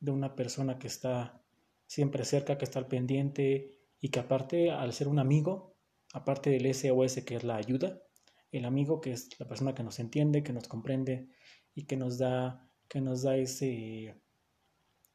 de 0.00 0.10
una 0.10 0.34
persona 0.34 0.78
que 0.78 0.86
está 0.86 1.42
siempre 1.86 2.24
cerca, 2.24 2.56
que 2.58 2.64
está 2.64 2.78
al 2.78 2.88
pendiente 2.88 3.78
y 4.00 4.08
que 4.08 4.20
aparte, 4.20 4.70
al 4.70 4.92
ser 4.92 5.08
un 5.08 5.18
amigo, 5.18 5.76
aparte 6.12 6.50
del 6.50 6.72
SOS 6.74 7.22
que 7.24 7.36
es 7.36 7.44
la 7.44 7.56
ayuda, 7.56 8.02
el 8.50 8.64
amigo 8.64 9.00
que 9.00 9.12
es 9.12 9.28
la 9.38 9.46
persona 9.46 9.74
que 9.74 9.82
nos 9.82 9.98
entiende, 9.98 10.42
que 10.42 10.52
nos 10.52 10.68
comprende 10.68 11.28
y 11.74 11.84
que 11.84 11.96
nos 11.96 12.18
da, 12.18 12.68
que 12.88 13.00
nos 13.00 13.22
da 13.22 13.36
ese, 13.36 14.14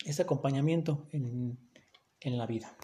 ese 0.05 0.21
acompañamiento 0.21 1.07
en, 1.11 1.57
en 2.19 2.37
la 2.37 2.45
vida. 2.45 2.75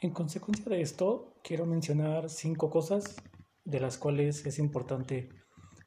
En 0.00 0.10
consecuencia 0.10 0.64
de 0.66 0.80
esto, 0.80 1.34
quiero 1.44 1.64
mencionar 1.64 2.28
cinco 2.28 2.70
cosas 2.70 3.16
de 3.64 3.80
las 3.80 3.98
cuales 3.98 4.44
es 4.46 4.58
importante 4.58 5.28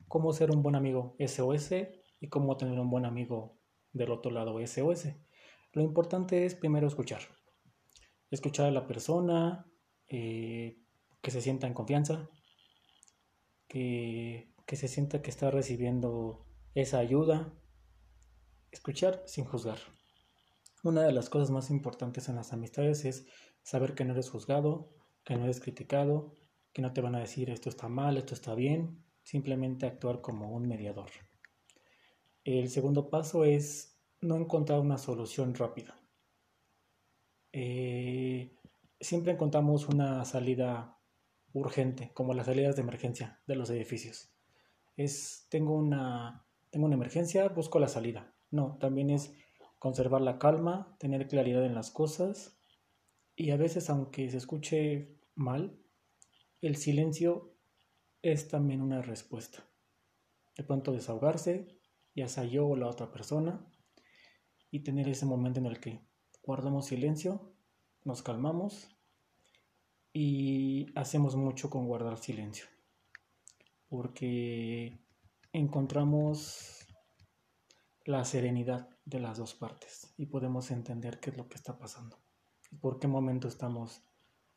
cómo 0.07 0.33
ser 0.33 0.51
un 0.51 0.61
buen 0.61 0.75
amigo 0.75 1.15
SOS 1.19 1.71
y 2.19 2.29
cómo 2.29 2.57
tener 2.57 2.79
un 2.79 2.89
buen 2.89 3.05
amigo 3.05 3.59
del 3.91 4.11
otro 4.11 4.31
lado 4.31 4.59
SOS. 4.65 5.09
Lo 5.73 5.81
importante 5.81 6.45
es 6.45 6.55
primero 6.55 6.87
escuchar. 6.87 7.21
Escuchar 8.31 8.67
a 8.67 8.71
la 8.71 8.87
persona, 8.87 9.65
eh, 10.07 10.77
que 11.21 11.31
se 11.31 11.41
sienta 11.41 11.67
en 11.67 11.73
confianza, 11.73 12.29
que, 13.67 14.53
que 14.65 14.75
se 14.75 14.87
sienta 14.87 15.21
que 15.21 15.29
está 15.29 15.51
recibiendo 15.51 16.45
esa 16.75 16.99
ayuda. 16.99 17.53
Escuchar 18.71 19.23
sin 19.25 19.45
juzgar. 19.45 19.77
Una 20.83 21.01
de 21.03 21.11
las 21.11 21.29
cosas 21.29 21.49
más 21.49 21.71
importantes 21.71 22.29
en 22.29 22.35
las 22.35 22.53
amistades 22.53 23.05
es 23.05 23.25
saber 23.63 23.95
que 23.95 24.05
no 24.05 24.13
eres 24.13 24.29
juzgado, 24.29 24.93
que 25.23 25.35
no 25.35 25.45
eres 25.45 25.59
criticado, 25.59 26.35
que 26.75 26.81
no 26.81 26.91
te 26.91 26.99
van 26.99 27.15
a 27.15 27.19
decir 27.19 27.49
esto 27.49 27.69
está 27.69 27.87
mal, 27.87 28.17
esto 28.17 28.33
está 28.33 28.53
bien, 28.53 29.01
simplemente 29.23 29.85
actuar 29.85 30.19
como 30.19 30.51
un 30.51 30.67
mediador. 30.67 31.09
El 32.43 32.69
segundo 32.69 33.09
paso 33.09 33.45
es 33.45 33.97
no 34.19 34.35
encontrar 34.35 34.81
una 34.81 34.97
solución 34.97 35.55
rápida. 35.55 35.97
Eh, 37.53 38.57
siempre 38.99 39.31
encontramos 39.31 39.87
una 39.87 40.25
salida 40.25 40.99
urgente, 41.53 42.11
como 42.13 42.33
las 42.33 42.47
salidas 42.47 42.75
de 42.75 42.81
emergencia 42.81 43.39
de 43.47 43.55
los 43.55 43.69
edificios. 43.69 44.33
Es, 44.97 45.47
tengo 45.47 45.75
una, 45.75 46.45
tengo 46.71 46.87
una 46.87 46.95
emergencia, 46.95 47.47
busco 47.47 47.79
la 47.79 47.87
salida. 47.87 48.35
No, 48.51 48.77
también 48.81 49.11
es 49.11 49.33
conservar 49.79 50.19
la 50.19 50.39
calma, 50.39 50.97
tener 50.99 51.29
claridad 51.29 51.65
en 51.65 51.73
las 51.73 51.89
cosas 51.89 52.57
y 53.33 53.51
a 53.51 53.55
veces, 53.55 53.89
aunque 53.89 54.29
se 54.29 54.35
escuche 54.35 55.15
mal, 55.35 55.79
el 56.67 56.77
silencio 56.77 57.55
es 58.21 58.47
también 58.47 58.81
una 58.81 59.01
respuesta. 59.01 59.63
De 60.57 60.63
pronto 60.63 60.91
desahogarse, 60.91 61.79
ya 62.15 62.27
sea 62.27 62.43
yo 62.45 62.67
o 62.67 62.75
la 62.75 62.87
otra 62.87 63.11
persona, 63.11 63.65
y 64.71 64.79
tener 64.79 65.07
ese 65.07 65.25
momento 65.25 65.59
en 65.59 65.67
el 65.67 65.79
que 65.79 66.01
guardamos 66.43 66.87
silencio, 66.87 67.53
nos 68.03 68.23
calmamos 68.23 68.89
y 70.11 70.87
hacemos 70.97 71.35
mucho 71.35 71.69
con 71.69 71.87
guardar 71.87 72.17
silencio, 72.17 72.65
porque 73.87 74.99
encontramos 75.53 76.87
la 78.05 78.25
serenidad 78.25 78.89
de 79.05 79.19
las 79.19 79.37
dos 79.37 79.53
partes 79.53 80.13
y 80.17 80.25
podemos 80.27 80.71
entender 80.71 81.19
qué 81.19 81.29
es 81.29 81.37
lo 81.37 81.47
que 81.47 81.55
está 81.55 81.77
pasando 81.77 82.17
y 82.71 82.77
por 82.77 82.99
qué 82.99 83.07
momento 83.07 83.47
estamos, 83.47 84.03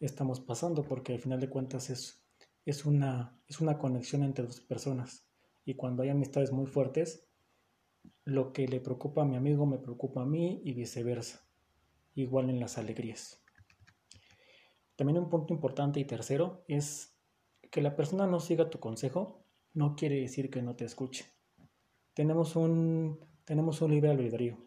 estamos 0.01 0.41
pasando, 0.41 0.85
porque 0.85 1.15
al 1.15 1.21
final 1.21 1.41
de 1.41 1.49
cuentas 1.49 1.91
es 1.91 2.25
es 2.69 2.85
una, 2.85 3.35
es 3.47 3.63
una 3.63 3.79
conexión 3.79 4.23
entre 4.23 4.45
dos 4.45 4.61
personas. 4.61 5.27
Y 5.65 5.75
cuando 5.75 6.03
hay 6.03 6.11
amistades 6.11 6.53
muy 6.53 6.67
fuertes, 6.67 7.27
lo 8.25 8.53
que 8.53 8.69
le 8.69 8.79
preocupa 8.79 9.23
a 9.23 9.25
mi 9.25 9.37
amigo 9.37 9.65
me 9.65 9.79
preocupa 9.79 10.21
a 10.21 10.27
mí 10.27 10.61
y 10.63 10.75
viceversa. 10.75 11.49
Igual 12.15 12.51
en 12.51 12.61
las 12.61 12.77
alegrías. 12.77 13.43
También 14.97 15.17
un 15.17 15.31
punto 15.31 15.55
importante 15.55 15.99
y 15.99 16.05
tercero 16.05 16.63
es 16.69 17.17
que 17.71 17.81
la 17.81 17.97
persona 17.97 18.27
no 18.27 18.39
siga 18.39 18.69
tu 18.69 18.81
consejo 18.81 19.47
no 19.73 19.97
quiere 19.97 20.21
decir 20.21 20.51
que 20.51 20.61
no 20.61 20.77
te 20.77 20.85
escuche. 20.85 21.25
Tenemos 22.13 22.55
un, 22.55 23.19
tenemos 23.45 23.81
un 23.81 23.93
libre 23.93 24.11
albedrío, 24.11 24.59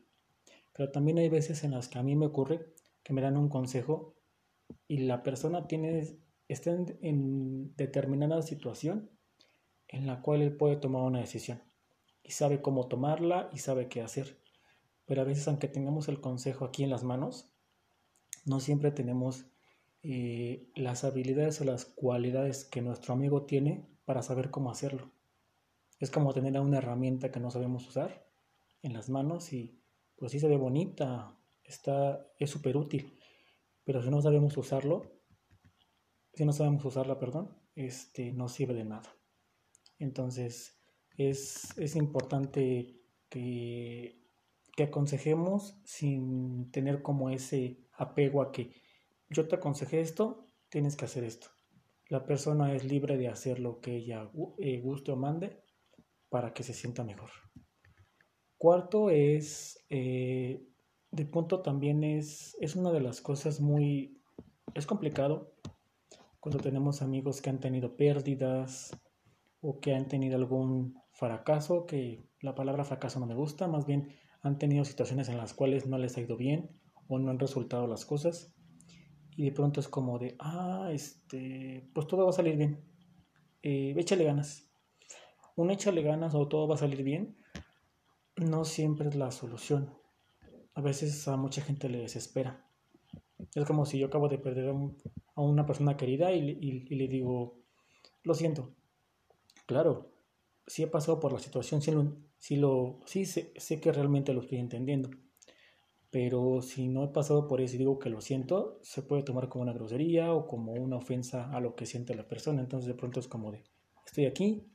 pero 0.74 0.90
también 0.90 1.20
hay 1.20 1.30
veces 1.30 1.64
en 1.64 1.72
las 1.72 1.88
que 1.88 2.00
a 2.00 2.04
mí 2.04 2.16
me 2.16 2.26
ocurre 2.26 2.74
que 3.04 3.14
me 3.14 3.22
dan 3.22 3.38
un 3.38 3.50
consejo 3.50 4.16
y 4.88 5.00
la 5.00 5.24
persona 5.24 5.68
tiene 5.68 6.20
estén 6.48 6.98
en 7.02 7.76
determinada 7.76 8.42
situación 8.42 9.10
en 9.88 10.06
la 10.08 10.22
cual 10.22 10.42
él 10.42 10.56
puede 10.56 10.76
tomar 10.76 11.04
una 11.04 11.20
decisión 11.20 11.62
y 12.24 12.32
sabe 12.32 12.62
cómo 12.62 12.88
tomarla 12.88 13.50
y 13.54 13.60
sabe 13.60 13.88
qué 13.88 14.02
hacer. 14.02 14.40
Pero 15.06 15.22
a 15.22 15.26
veces 15.26 15.48
aunque 15.48 15.68
tengamos 15.68 16.08
el 16.08 16.22
consejo 16.22 16.66
aquí 16.66 16.84
en 16.84 16.90
las 16.90 17.04
manos, 17.04 17.52
no 18.46 18.60
siempre 18.60 18.92
tenemos 18.92 19.46
eh, 20.04 20.70
las 20.76 21.04
habilidades 21.04 21.62
o 21.62 21.64
las 21.64 21.86
cualidades 21.86 22.66
que 22.66 22.82
nuestro 22.82 23.14
amigo 23.14 23.44
tiene 23.46 23.86
para 24.06 24.22
saber 24.22 24.50
cómo 24.50 24.72
hacerlo. 24.72 25.12
Es 26.00 26.10
como 26.10 26.34
tener 26.34 26.60
una 26.60 26.80
herramienta 26.80 27.32
que 27.32 27.40
no 27.40 27.52
sabemos 27.52 27.88
usar 27.88 28.26
en 28.82 28.94
las 28.94 29.10
manos 29.10 29.54
y 29.54 29.80
pues 30.16 30.32
sí 30.32 30.40
se 30.40 30.48
ve 30.48 30.58
bonita, 30.58 31.38
está, 31.64 32.28
es 32.40 32.50
súper 32.50 32.78
útil, 32.78 33.18
pero 33.92 34.06
si 34.06 34.10
no 34.10 34.22
sabemos 34.22 34.56
usarlo, 34.56 35.02
si 36.34 36.46
no 36.46 36.54
sabemos 36.54 36.86
usarla, 36.86 37.20
perdón, 37.20 37.58
este, 37.76 38.32
no 38.32 38.48
sirve 38.48 38.74
de 38.74 38.86
nada. 38.86 39.14
Entonces, 40.00 40.82
es, 41.18 41.78
es 41.78 41.98
importante 41.98 43.02
que, 43.28 44.30
que 44.78 44.84
aconsejemos 44.84 45.82
sin 45.84 46.72
tener 46.72 47.02
como 47.02 47.32
ese 47.32 47.86
apego 47.92 48.42
a 48.42 48.54
que 48.54 48.72
yo 49.30 49.50
te 49.50 49.58
aconsejé 49.58 50.00
esto, 50.00 50.46
tienes 50.70 50.96
que 50.96 51.04
hacer 51.04 51.26
esto. 51.26 51.48
La 52.08 52.26
persona 52.26 52.74
es 52.74 52.86
libre 52.86 53.18
de 53.18 53.28
hacer 53.28 53.60
lo 53.60 53.82
que 53.82 53.98
ella 53.98 54.32
eh, 54.58 54.80
guste 54.80 55.12
o 55.12 55.18
mande 55.18 55.66
para 56.30 56.54
que 56.54 56.64
se 56.64 56.74
sienta 56.74 57.04
mejor. 57.04 57.32
Cuarto 58.58 59.10
es, 59.10 59.84
eh, 59.90 60.66
de 61.12 61.26
punto 61.26 61.62
también 61.62 62.04
es, 62.04 62.56
es 62.60 62.76
una 62.76 62.92
de 62.92 63.02
las 63.02 63.22
cosas 63.22 63.60
muy, 63.60 64.22
es 64.74 64.86
complicado 64.86 65.54
cuando 66.40 66.60
tenemos 66.60 67.02
amigos 67.02 67.42
que 67.42 67.50
han 67.50 67.60
tenido 67.60 67.96
pérdidas 67.98 68.98
o 69.60 69.80
que 69.80 69.94
han 69.94 70.08
tenido 70.08 70.38
algún 70.38 70.96
fracaso, 71.12 71.86
que 71.86 72.26
la 72.40 72.56
palabra 72.56 72.84
fracaso 72.84 73.20
no 73.20 73.28
me 73.28 73.36
gusta, 73.36 73.68
más 73.68 73.86
bien 73.86 74.16
han 74.42 74.58
tenido 74.58 74.86
situaciones 74.86 75.30
en 75.30 75.38
las 75.38 75.54
cuales 75.54 75.86
no 75.86 75.98
les 75.98 76.18
ha 76.18 76.22
ido 76.22 76.38
bien 76.38 76.72
o 77.08 77.20
no 77.20 77.30
han 77.30 77.40
resultado 77.40 77.86
las 77.88 78.06
cosas 78.06 78.56
y 79.36 79.46
de 79.46 79.52
pronto 79.52 79.80
es 79.80 79.88
como 79.88 80.18
de, 80.18 80.36
ah, 80.40 80.90
este, 80.92 81.90
pues 81.94 82.08
todo 82.08 82.24
va 82.24 82.32
a 82.32 82.34
salir 82.34 82.58
bien, 82.58 82.84
eh, 83.62 83.94
échale 83.98 84.24
ganas. 84.24 84.68
Un 85.56 85.70
échale 85.70 86.02
ganas 86.02 86.34
o 86.34 86.48
todo 86.48 86.68
va 86.68 86.76
a 86.76 86.80
salir 86.80 87.04
bien 87.04 87.38
no 88.38 88.66
siempre 88.66 89.10
es 89.10 89.16
la 89.16 89.32
solución. 89.32 90.01
A 90.74 90.82
veces 90.82 91.28
a 91.28 91.38
mucha 91.38 91.62
gente 91.62 91.90
le 91.90 92.00
desespera. 92.00 92.66
Es 93.56 93.66
como 93.66 93.86
si 93.86 94.00
yo 94.00 94.08
acabo 94.08 94.30
de 94.30 94.38
perder 94.38 94.70
a, 94.70 95.42
una 95.42 95.66
persona 95.66 95.98
querida 95.98 96.32
y, 96.32 96.42
le 96.42 97.08
digo, 97.08 97.60
lo 98.24 98.34
siento. 98.34 98.74
Claro, 99.66 100.12
si 100.68 100.84
he 100.84 100.88
pasado 100.88 101.20
por 101.20 101.34
la 101.34 101.40
situación, 101.40 101.82
sí, 101.82 101.92
lo, 101.92 102.18
sí, 102.38 102.56
lo, 102.56 103.00
sí 103.06 103.26
sé, 103.26 103.54
sé 103.58 103.82
que 103.82 103.92
realmente 103.92 104.34
lo 104.34 104.42
estoy 104.42 104.60
entendiendo 104.60 105.10
pero 106.12 106.62
si 106.62 106.90
no 106.90 107.06
he 107.06 107.08
pasado 107.08 107.48
por 107.48 107.62
eso 107.62 107.76
y 107.76 107.80
digo 107.80 107.98
que 107.98 108.10
lo 108.10 108.20
siento, 108.20 108.80
se 108.84 109.02
puede 109.02 109.24
tomar 109.24 109.48
como 109.48 109.64
una 109.64 109.72
grosería 109.72 110.34
o 110.34 110.46
como 110.46 110.74
una 110.74 110.98
ofensa 110.98 111.50
a 111.52 111.62
lo 111.62 111.74
que 111.74 111.86
siente 111.86 112.14
la 112.16 112.28
persona. 112.28 112.62
Entonces 112.62 112.88
de 112.88 112.96
pronto 112.96 113.22
es 113.22 113.30
como 113.30 113.50
de, 113.50 113.64
estoy 114.06 114.26
aquí, 114.26 114.68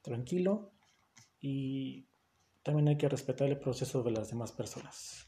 tranquilo, 0.00 0.72
y 1.38 2.06
también 2.64 2.88
hay 2.88 2.96
que 2.96 3.08
respetar 3.08 3.48
el 3.48 3.60
proceso 3.60 4.02
de 4.02 4.10
las 4.10 4.30
demás 4.30 4.50
personas. 4.50 5.26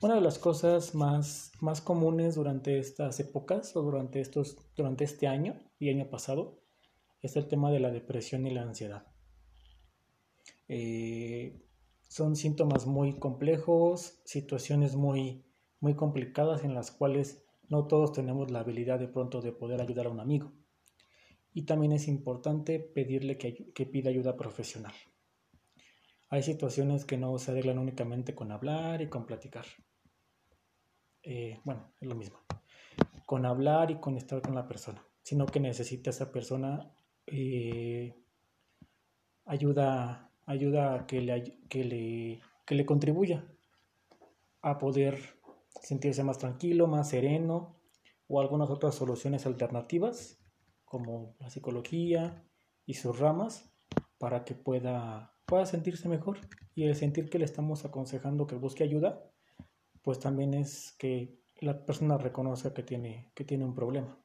Una 0.00 0.14
de 0.14 0.20
las 0.20 0.38
cosas 0.38 0.94
más, 0.94 1.52
más 1.60 1.80
comunes 1.80 2.36
durante 2.36 2.78
estas 2.78 3.18
épocas 3.18 3.74
o 3.76 3.82
durante, 3.82 4.20
estos, 4.20 4.56
durante 4.76 5.04
este 5.04 5.26
año 5.26 5.60
y 5.78 5.90
año 5.90 6.08
pasado 6.08 6.62
es 7.20 7.36
el 7.36 7.48
tema 7.48 7.70
de 7.72 7.80
la 7.80 7.90
depresión 7.90 8.46
y 8.46 8.50
la 8.50 8.62
ansiedad. 8.62 9.06
Eh, 10.68 11.62
son 12.08 12.36
síntomas 12.36 12.86
muy 12.86 13.18
complejos, 13.18 14.20
situaciones 14.24 14.94
muy, 14.94 15.44
muy 15.80 15.94
complicadas 15.96 16.62
en 16.62 16.74
las 16.74 16.92
cuales 16.92 17.42
no 17.68 17.88
todos 17.88 18.12
tenemos 18.12 18.52
la 18.52 18.60
habilidad 18.60 19.00
de 19.00 19.08
pronto 19.08 19.40
de 19.40 19.52
poder 19.52 19.80
ayudar 19.80 20.06
a 20.06 20.10
un 20.10 20.20
amigo. 20.20 20.52
Y 21.52 21.62
también 21.62 21.92
es 21.92 22.06
importante 22.06 22.78
pedirle 22.78 23.36
que, 23.36 23.72
que 23.72 23.86
pida 23.86 24.10
ayuda 24.10 24.36
profesional. 24.36 24.92
Hay 26.28 26.42
situaciones 26.42 27.04
que 27.04 27.16
no 27.16 27.38
se 27.38 27.52
arreglan 27.52 27.78
únicamente 27.78 28.34
con 28.34 28.52
hablar 28.52 29.00
y 29.02 29.08
con 29.08 29.26
platicar. 29.26 29.66
Eh, 31.22 31.60
bueno, 31.64 31.92
es 32.00 32.08
lo 32.08 32.14
mismo. 32.14 32.38
Con 33.24 33.46
hablar 33.46 33.90
y 33.90 34.00
con 34.00 34.16
estar 34.16 34.42
con 34.42 34.54
la 34.54 34.66
persona, 34.66 35.04
sino 35.22 35.46
que 35.46 35.60
necesita 35.60 36.10
esa 36.10 36.30
persona 36.30 36.92
eh, 37.26 38.14
ayuda 39.44 40.26
ayuda 40.46 41.06
que 41.06 41.20
le, 41.20 41.58
que 41.68 41.84
le, 41.84 42.40
que 42.64 42.74
le 42.74 42.86
contribuya 42.86 43.44
a 44.62 44.78
poder 44.78 45.18
sentirse 45.82 46.24
más 46.24 46.38
tranquilo, 46.38 46.86
más 46.86 47.10
sereno 47.10 47.76
o 48.28 48.40
algunas 48.40 48.70
otras 48.70 48.94
soluciones 48.94 49.44
alternativas 49.44 50.38
como 50.84 51.36
la 51.40 51.50
psicología 51.50 52.44
y 52.86 52.94
sus 52.94 53.18
ramas 53.18 53.72
para 54.18 54.44
que 54.44 54.54
pueda, 54.54 55.35
pueda 55.46 55.66
sentirse 55.66 56.08
mejor 56.08 56.38
y 56.74 56.84
el 56.84 56.94
sentir 56.94 57.30
que 57.30 57.38
le 57.38 57.44
estamos 57.44 57.84
aconsejando 57.84 58.46
que 58.46 58.56
busque 58.56 58.84
ayuda 58.84 59.30
pues 60.06 60.20
también 60.20 60.54
es 60.54 60.94
que 61.00 61.36
la 61.58 61.84
persona 61.84 62.16
reconozca 62.16 62.72
que 62.72 62.84
tiene, 62.84 63.32
que 63.34 63.42
tiene 63.42 63.64
un 63.64 63.74
problema. 63.74 64.16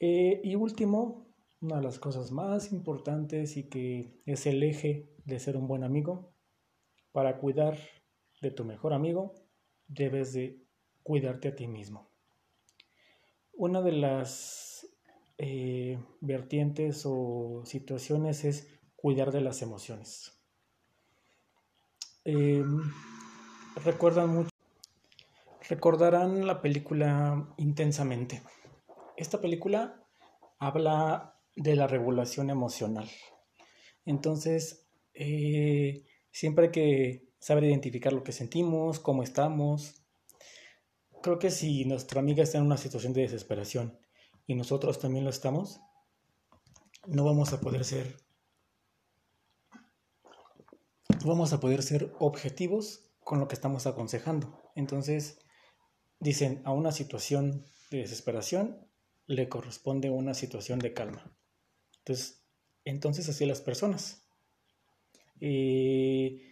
Eh, 0.00 0.40
y 0.42 0.56
último, 0.56 1.28
una 1.60 1.76
de 1.76 1.82
las 1.82 2.00
cosas 2.00 2.32
más 2.32 2.72
importantes 2.72 3.56
y 3.56 3.68
que 3.68 4.20
es 4.26 4.44
el 4.46 4.60
eje 4.64 5.14
de 5.24 5.38
ser 5.38 5.56
un 5.56 5.68
buen 5.68 5.84
amigo. 5.84 6.34
Para 7.12 7.38
cuidar 7.38 7.78
de 8.42 8.50
tu 8.50 8.64
mejor 8.64 8.92
amigo, 8.92 9.34
debes 9.86 10.32
de 10.32 10.60
cuidarte 11.04 11.46
a 11.46 11.54
ti 11.54 11.68
mismo. 11.68 12.10
Una 13.52 13.82
de 13.82 13.92
las 13.92 14.67
eh, 15.38 15.98
vertientes 16.20 17.04
o 17.06 17.62
situaciones 17.64 18.44
es 18.44 18.66
cuidar 18.96 19.30
de 19.30 19.40
las 19.40 19.62
emociones. 19.62 20.32
Em, 22.24 22.82
recuerdan 23.84 24.30
mucho, 24.30 24.50
recordarán 25.68 26.46
la 26.46 26.60
película 26.60 27.54
Intensamente. 27.56 28.42
Esta 29.16 29.40
película 29.40 30.04
habla 30.58 31.36
de 31.54 31.76
la 31.76 31.86
regulación 31.86 32.50
emocional. 32.50 33.08
Entonces, 34.04 34.88
eh, 35.14 36.04
siempre 36.32 36.66
hay 36.66 36.72
que 36.72 37.28
saber 37.38 37.64
identificar 37.64 38.12
lo 38.12 38.24
que 38.24 38.32
sentimos, 38.32 38.98
cómo 38.98 39.22
estamos. 39.22 40.02
Creo 41.22 41.38
que 41.38 41.50
si 41.50 41.84
nuestra 41.84 42.20
amiga 42.20 42.42
está 42.42 42.58
en 42.58 42.64
una 42.64 42.76
situación 42.76 43.12
de 43.12 43.22
desesperación 43.22 43.98
y 44.48 44.56
nosotros 44.56 44.98
también 44.98 45.22
lo 45.22 45.30
estamos, 45.30 45.80
no 47.06 47.24
vamos 47.24 47.52
a 47.52 47.60
poder 47.60 47.84
ser 47.84 48.16
vamos 51.24 51.52
a 51.52 51.60
poder 51.60 51.82
ser 51.82 52.12
objetivos 52.18 53.10
con 53.20 53.40
lo 53.40 53.48
que 53.48 53.54
estamos 53.54 53.86
aconsejando. 53.86 54.62
Entonces, 54.74 55.38
dicen, 56.20 56.62
a 56.64 56.72
una 56.72 56.92
situación 56.92 57.66
de 57.90 57.98
desesperación 57.98 58.88
le 59.26 59.48
corresponde 59.48 60.08
una 60.08 60.32
situación 60.32 60.78
de 60.78 60.94
calma. 60.94 61.36
Entonces, 61.98 62.42
entonces 62.84 63.28
así 63.28 63.44
las 63.44 63.60
personas. 63.60 64.22
Eh, 65.40 66.47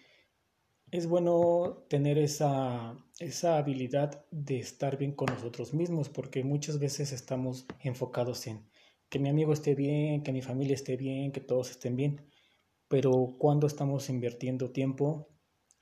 es 0.90 1.07
bueno 1.07 1.85
tener 1.88 2.18
esa, 2.18 2.96
esa 3.18 3.59
habilidad 3.59 4.25
de 4.31 4.59
estar 4.59 4.96
bien 4.96 5.12
con 5.12 5.27
nosotros 5.27 5.75
mismos, 5.75 6.09
porque 6.09 6.44
muchas 6.44 6.79
veces 6.79 7.12
estamos 7.12 7.66
enfocados 7.81 8.46
en 8.46 8.68
que 9.09 9.18
mi 9.18 9.29
amigo 9.29 9.53
esté 9.53 9.75
bien, 9.75 10.22
que 10.22 10.33
mi 10.33 10.42
familia 10.42 10.75
esté 10.75 10.96
bien, 10.96 11.33
que 11.33 11.40
todos 11.40 11.70
estén 11.70 11.96
bien. 11.96 12.27
Pero 12.88 13.37
cuando 13.38 13.66
estamos 13.66 14.09
invirtiendo 14.11 14.70
tiempo, 14.70 15.29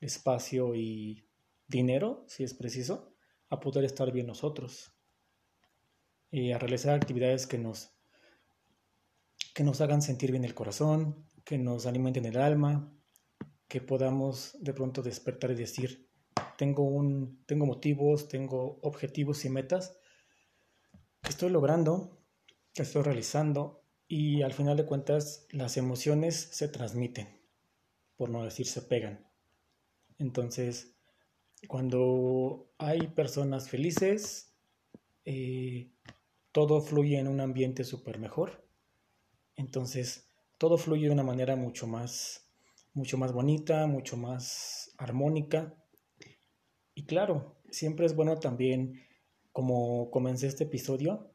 espacio 0.01 0.75
y 0.75 1.27
dinero, 1.67 2.25
si 2.29 2.45
es 2.45 2.55
preciso, 2.55 3.15
a 3.51 3.61
poder 3.61 3.85
estar 3.85 4.11
bien 4.11 4.27
nosotros 4.27 4.93
y 6.31 6.53
a 6.53 6.59
realizar 6.59 6.95
actividades 6.95 7.47
que 7.47 7.59
nos 7.59 7.91
que 9.55 9.63
nos 9.63 9.81
hagan 9.81 10.03
sentir 10.03 10.33
bien 10.33 10.45
el 10.45 10.55
corazón, 10.55 11.29
que 11.45 11.59
nos 11.59 11.87
alimenten 11.87 12.25
el 12.25 12.39
alma, 12.39 12.93
que 13.69 13.81
podamos 13.81 14.57
de 14.61 14.73
pronto 14.73 15.03
despertar 15.03 15.51
y 15.51 15.55
decir, 15.55 16.09
tengo, 16.57 16.85
un, 16.85 17.45
tengo 17.47 17.67
motivos, 17.67 18.29
tengo 18.29 18.79
objetivos 18.83 19.45
y 19.45 19.51
metas 19.51 19.99
estoy 21.29 21.51
logrando, 21.51 22.19
que 22.75 22.83
estoy 22.83 23.03
realizando 23.03 23.83
y 24.07 24.43
al 24.43 24.53
final 24.53 24.77
de 24.77 24.85
cuentas 24.85 25.47
las 25.51 25.77
emociones 25.77 26.37
se 26.37 26.69
transmiten, 26.69 27.41
por 28.17 28.29
no 28.29 28.45
decir 28.45 28.67
se 28.67 28.83
pegan. 28.83 29.27
Entonces, 30.19 30.95
cuando 31.67 32.71
hay 32.79 33.09
personas 33.09 33.71
felices, 33.71 34.55
eh, 35.25 35.91
todo 36.53 36.83
fluye 36.83 37.19
en 37.19 37.29
un 37.29 37.41
ambiente 37.41 37.85
súper 37.85 38.19
mejor 38.19 38.65
entonces, 39.57 40.29
todo 40.59 40.79
fluye 40.79 41.07
de 41.07 41.13
una 41.13 41.23
manera 41.23 41.57
mucho 41.57 41.87
más, 41.87 42.44
mucho 42.95 43.19
más 43.19 43.33
bonita, 43.33 43.87
mucho 43.87 44.17
más 44.17 44.95
armónica. 44.97 45.75
Y 46.95 47.07
claro, 47.07 47.61
siempre 47.71 48.07
es 48.07 48.15
bueno 48.17 48.39
también, 48.39 49.03
como 49.53 50.11
comencé 50.11 50.47
este 50.47 50.65
episodio, 50.65 51.35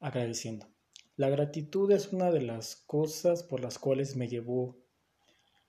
agradeciendo. 0.00 0.68
La 1.16 1.28
gratitud 1.30 1.90
es 1.90 2.12
una 2.12 2.30
de 2.30 2.42
las 2.42 2.76
cosas 2.76 3.42
por 3.42 3.60
las 3.60 3.78
cuales 3.78 4.16
me 4.16 4.28
llevó 4.28 4.84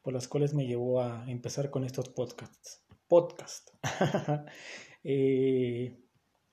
por 0.05 0.13
las 0.13 0.27
cuales 0.27 0.53
me 0.53 0.67
llevó 0.67 1.01
a 1.01 1.25
empezar 1.27 1.71
con 1.71 1.83
estos 1.83 2.09
podcasts. 2.09 2.85
Podcast. 3.07 3.69
Eh, 5.07 5.99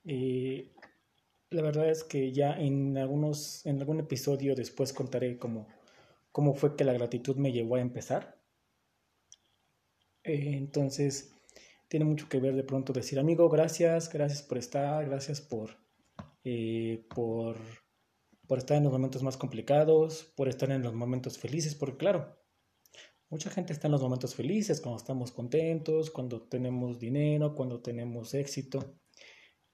eh, 0.05 0.75
la 1.49 1.63
verdad 1.63 1.89
es 1.89 2.05
que 2.05 2.33
ya 2.33 2.53
en 2.53 2.99
algunos, 2.99 3.65
en 3.65 3.81
algún 3.81 4.01
episodio 4.01 4.55
después 4.55 4.93
contaré 4.93 5.39
cómo, 5.39 5.69
cómo 6.33 6.53
fue 6.53 6.77
que 6.77 6.85
la 6.85 6.93
gratitud 6.93 7.37
me 7.37 7.51
llevó 7.51 7.77
a 7.77 7.81
empezar. 7.81 8.42
Eh, 10.25 10.55
entonces, 10.57 11.33
tiene 11.89 12.05
mucho 12.05 12.29
que 12.29 12.41
ver 12.41 12.55
de 12.55 12.65
pronto 12.65 12.93
decir, 12.93 13.19
amigo, 13.19 13.49
gracias, 13.49 14.13
gracias 14.13 14.43
por 14.43 14.59
estar, 14.59 15.05
gracias 15.07 15.41
por, 15.41 15.77
por, 17.15 17.57
por 18.47 18.59
estar 18.59 18.77
en 18.77 18.85
los 18.85 18.93
momentos 18.93 19.23
más 19.23 19.37
complicados, 19.37 20.33
por 20.37 20.49
estar 20.49 20.71
en 20.71 20.83
los 20.83 20.95
momentos 20.95 21.39
felices, 21.39 21.75
porque 21.75 21.97
claro, 21.97 22.43
Mucha 23.33 23.49
gente 23.49 23.73
está 23.73 23.89
en 23.89 23.93
los 23.93 24.03
momentos 24.03 24.35
felices, 24.35 24.83
cuando 24.83 24.99
estamos 24.99 25.33
contentos, 25.33 26.11
cuando 26.11 26.43
tenemos 26.43 26.99
dinero, 26.99 27.55
cuando 27.55 27.81
tenemos 27.81 28.35
éxito, 28.35 28.99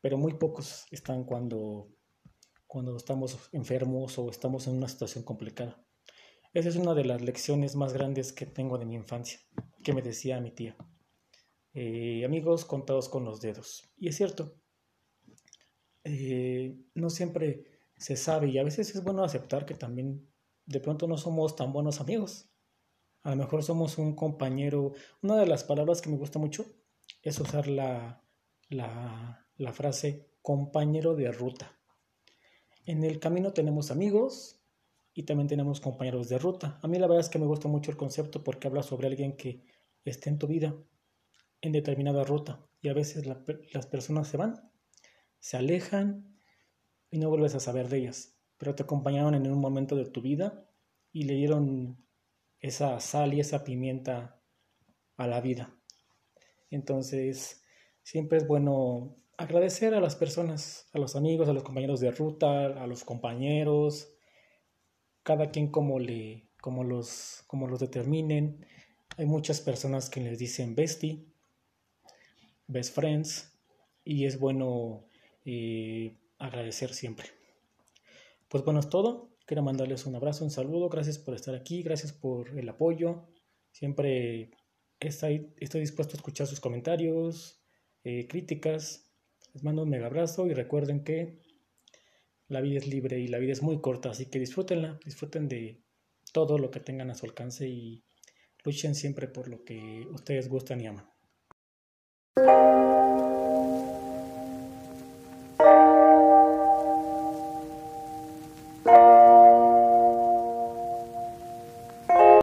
pero 0.00 0.16
muy 0.16 0.34
pocos 0.34 0.86
están 0.92 1.24
cuando, 1.24 1.88
cuando 2.68 2.96
estamos 2.96 3.36
enfermos 3.50 4.16
o 4.16 4.30
estamos 4.30 4.68
en 4.68 4.76
una 4.76 4.86
situación 4.86 5.24
complicada. 5.24 5.84
Esa 6.58 6.70
es 6.70 6.76
una 6.76 6.94
de 6.94 7.04
las 7.04 7.22
lecciones 7.22 7.76
más 7.76 7.92
grandes 7.92 8.32
que 8.32 8.44
tengo 8.44 8.78
de 8.78 8.84
mi 8.84 8.96
infancia, 8.96 9.38
que 9.84 9.92
me 9.92 10.02
decía 10.02 10.40
mi 10.40 10.50
tía. 10.50 10.76
Eh, 11.72 12.24
amigos 12.24 12.64
contados 12.64 13.08
con 13.08 13.24
los 13.24 13.40
dedos. 13.40 13.88
Y 13.96 14.08
es 14.08 14.16
cierto, 14.16 14.56
eh, 16.02 16.76
no 16.94 17.10
siempre 17.10 17.64
se 17.96 18.16
sabe 18.16 18.48
y 18.48 18.58
a 18.58 18.64
veces 18.64 18.94
es 18.94 19.04
bueno 19.04 19.22
aceptar 19.22 19.66
que 19.66 19.74
también 19.74 20.28
de 20.66 20.80
pronto 20.80 21.06
no 21.06 21.16
somos 21.16 21.54
tan 21.54 21.72
buenos 21.72 22.00
amigos 22.00 22.48
a 23.22 23.30
lo 23.30 23.36
mejor 23.36 23.62
somos 23.62 23.98
un 23.98 24.14
compañero. 24.14 24.92
Una 25.22 25.36
de 25.36 25.46
las 25.46 25.64
palabras 25.64 26.00
que 26.00 26.10
me 26.10 26.16
gusta 26.16 26.38
mucho 26.38 26.64
es 27.22 27.38
usar 27.38 27.66
la, 27.66 28.24
la, 28.68 29.46
la 29.56 29.72
frase 29.72 30.30
compañero 30.40 31.14
de 31.14 31.30
ruta. 31.30 31.78
En 32.86 33.04
el 33.04 33.20
camino 33.20 33.52
tenemos 33.52 33.90
amigos 33.90 34.57
y 35.18 35.24
también 35.24 35.48
tenemos 35.48 35.80
compañeros 35.80 36.28
de 36.28 36.38
ruta. 36.38 36.78
A 36.80 36.86
mí 36.86 36.96
la 36.96 37.08
verdad 37.08 37.24
es 37.24 37.28
que 37.28 37.40
me 37.40 37.46
gusta 37.46 37.66
mucho 37.66 37.90
el 37.90 37.96
concepto 37.96 38.44
porque 38.44 38.68
habla 38.68 38.84
sobre 38.84 39.08
alguien 39.08 39.36
que 39.36 39.64
esté 40.04 40.30
en 40.30 40.38
tu 40.38 40.46
vida 40.46 40.76
en 41.60 41.72
determinada 41.72 42.22
ruta 42.22 42.64
y 42.80 42.88
a 42.88 42.92
veces 42.94 43.26
las 43.26 43.86
personas 43.88 44.28
se 44.28 44.36
van, 44.36 44.70
se 45.40 45.56
alejan 45.56 46.38
y 47.10 47.18
no 47.18 47.30
vuelves 47.30 47.56
a 47.56 47.58
saber 47.58 47.88
de 47.88 47.98
ellas, 47.98 48.38
pero 48.58 48.76
te 48.76 48.84
acompañaron 48.84 49.34
en 49.34 49.50
un 49.50 49.58
momento 49.58 49.96
de 49.96 50.04
tu 50.04 50.22
vida 50.22 50.70
y 51.10 51.24
le 51.24 51.34
dieron 51.34 52.06
esa 52.60 53.00
sal 53.00 53.34
y 53.34 53.40
esa 53.40 53.64
pimienta 53.64 54.40
a 55.16 55.26
la 55.26 55.40
vida. 55.40 55.76
Entonces, 56.70 57.64
siempre 58.04 58.38
es 58.38 58.46
bueno 58.46 59.16
agradecer 59.36 59.94
a 59.94 60.00
las 60.00 60.14
personas, 60.14 60.88
a 60.92 61.00
los 61.00 61.16
amigos, 61.16 61.48
a 61.48 61.52
los 61.52 61.64
compañeros 61.64 61.98
de 61.98 62.12
ruta, 62.12 62.66
a 62.66 62.86
los 62.86 63.02
compañeros, 63.02 64.14
cada 65.28 65.50
quien 65.50 65.68
como, 65.68 65.98
le, 65.98 66.48
como, 66.62 66.84
los, 66.84 67.44
como 67.46 67.68
los 67.68 67.80
determinen. 67.80 68.64
Hay 69.18 69.26
muchas 69.26 69.60
personas 69.60 70.08
que 70.08 70.22
les 70.22 70.38
dicen 70.38 70.74
bestie, 70.74 71.26
best 72.66 72.94
friends, 72.94 73.52
y 74.04 74.24
es 74.24 74.38
bueno 74.38 75.04
eh, 75.44 76.16
agradecer 76.38 76.94
siempre. 76.94 77.26
Pues 78.48 78.64
bueno, 78.64 78.80
es 78.80 78.88
todo. 78.88 79.36
Quiero 79.44 79.62
mandarles 79.62 80.06
un 80.06 80.14
abrazo, 80.14 80.44
un 80.44 80.50
saludo. 80.50 80.88
Gracias 80.88 81.18
por 81.18 81.34
estar 81.34 81.54
aquí, 81.54 81.82
gracias 81.82 82.14
por 82.14 82.58
el 82.58 82.66
apoyo. 82.66 83.28
Siempre 83.70 84.52
estoy, 84.98 85.52
estoy 85.58 85.82
dispuesto 85.82 86.14
a 86.14 86.16
escuchar 86.16 86.46
sus 86.46 86.58
comentarios, 86.60 87.60
eh, 88.02 88.26
críticas. 88.28 89.12
Les 89.52 89.62
mando 89.62 89.82
un 89.82 89.90
mega 89.90 90.06
abrazo 90.06 90.46
y 90.46 90.54
recuerden 90.54 91.04
que 91.04 91.38
la 92.48 92.60
vida 92.60 92.78
es 92.78 92.86
libre 92.86 93.18
y 93.18 93.28
la 93.28 93.38
vida 93.38 93.52
es 93.52 93.62
muy 93.62 93.80
corta, 93.80 94.10
así 94.10 94.26
que 94.26 94.38
disfrútenla, 94.38 94.98
disfruten 95.04 95.48
de 95.48 95.82
todo 96.32 96.58
lo 96.58 96.70
que 96.70 96.80
tengan 96.80 97.10
a 97.10 97.14
su 97.14 97.26
alcance 97.26 97.68
y 97.68 98.04
luchen 98.64 98.94
siempre 98.94 99.28
por 99.28 99.48
lo 99.48 99.64
que 99.64 100.06
ustedes 100.10 100.48
gustan 100.48 100.80
y 100.80 100.86
aman. 100.86 101.06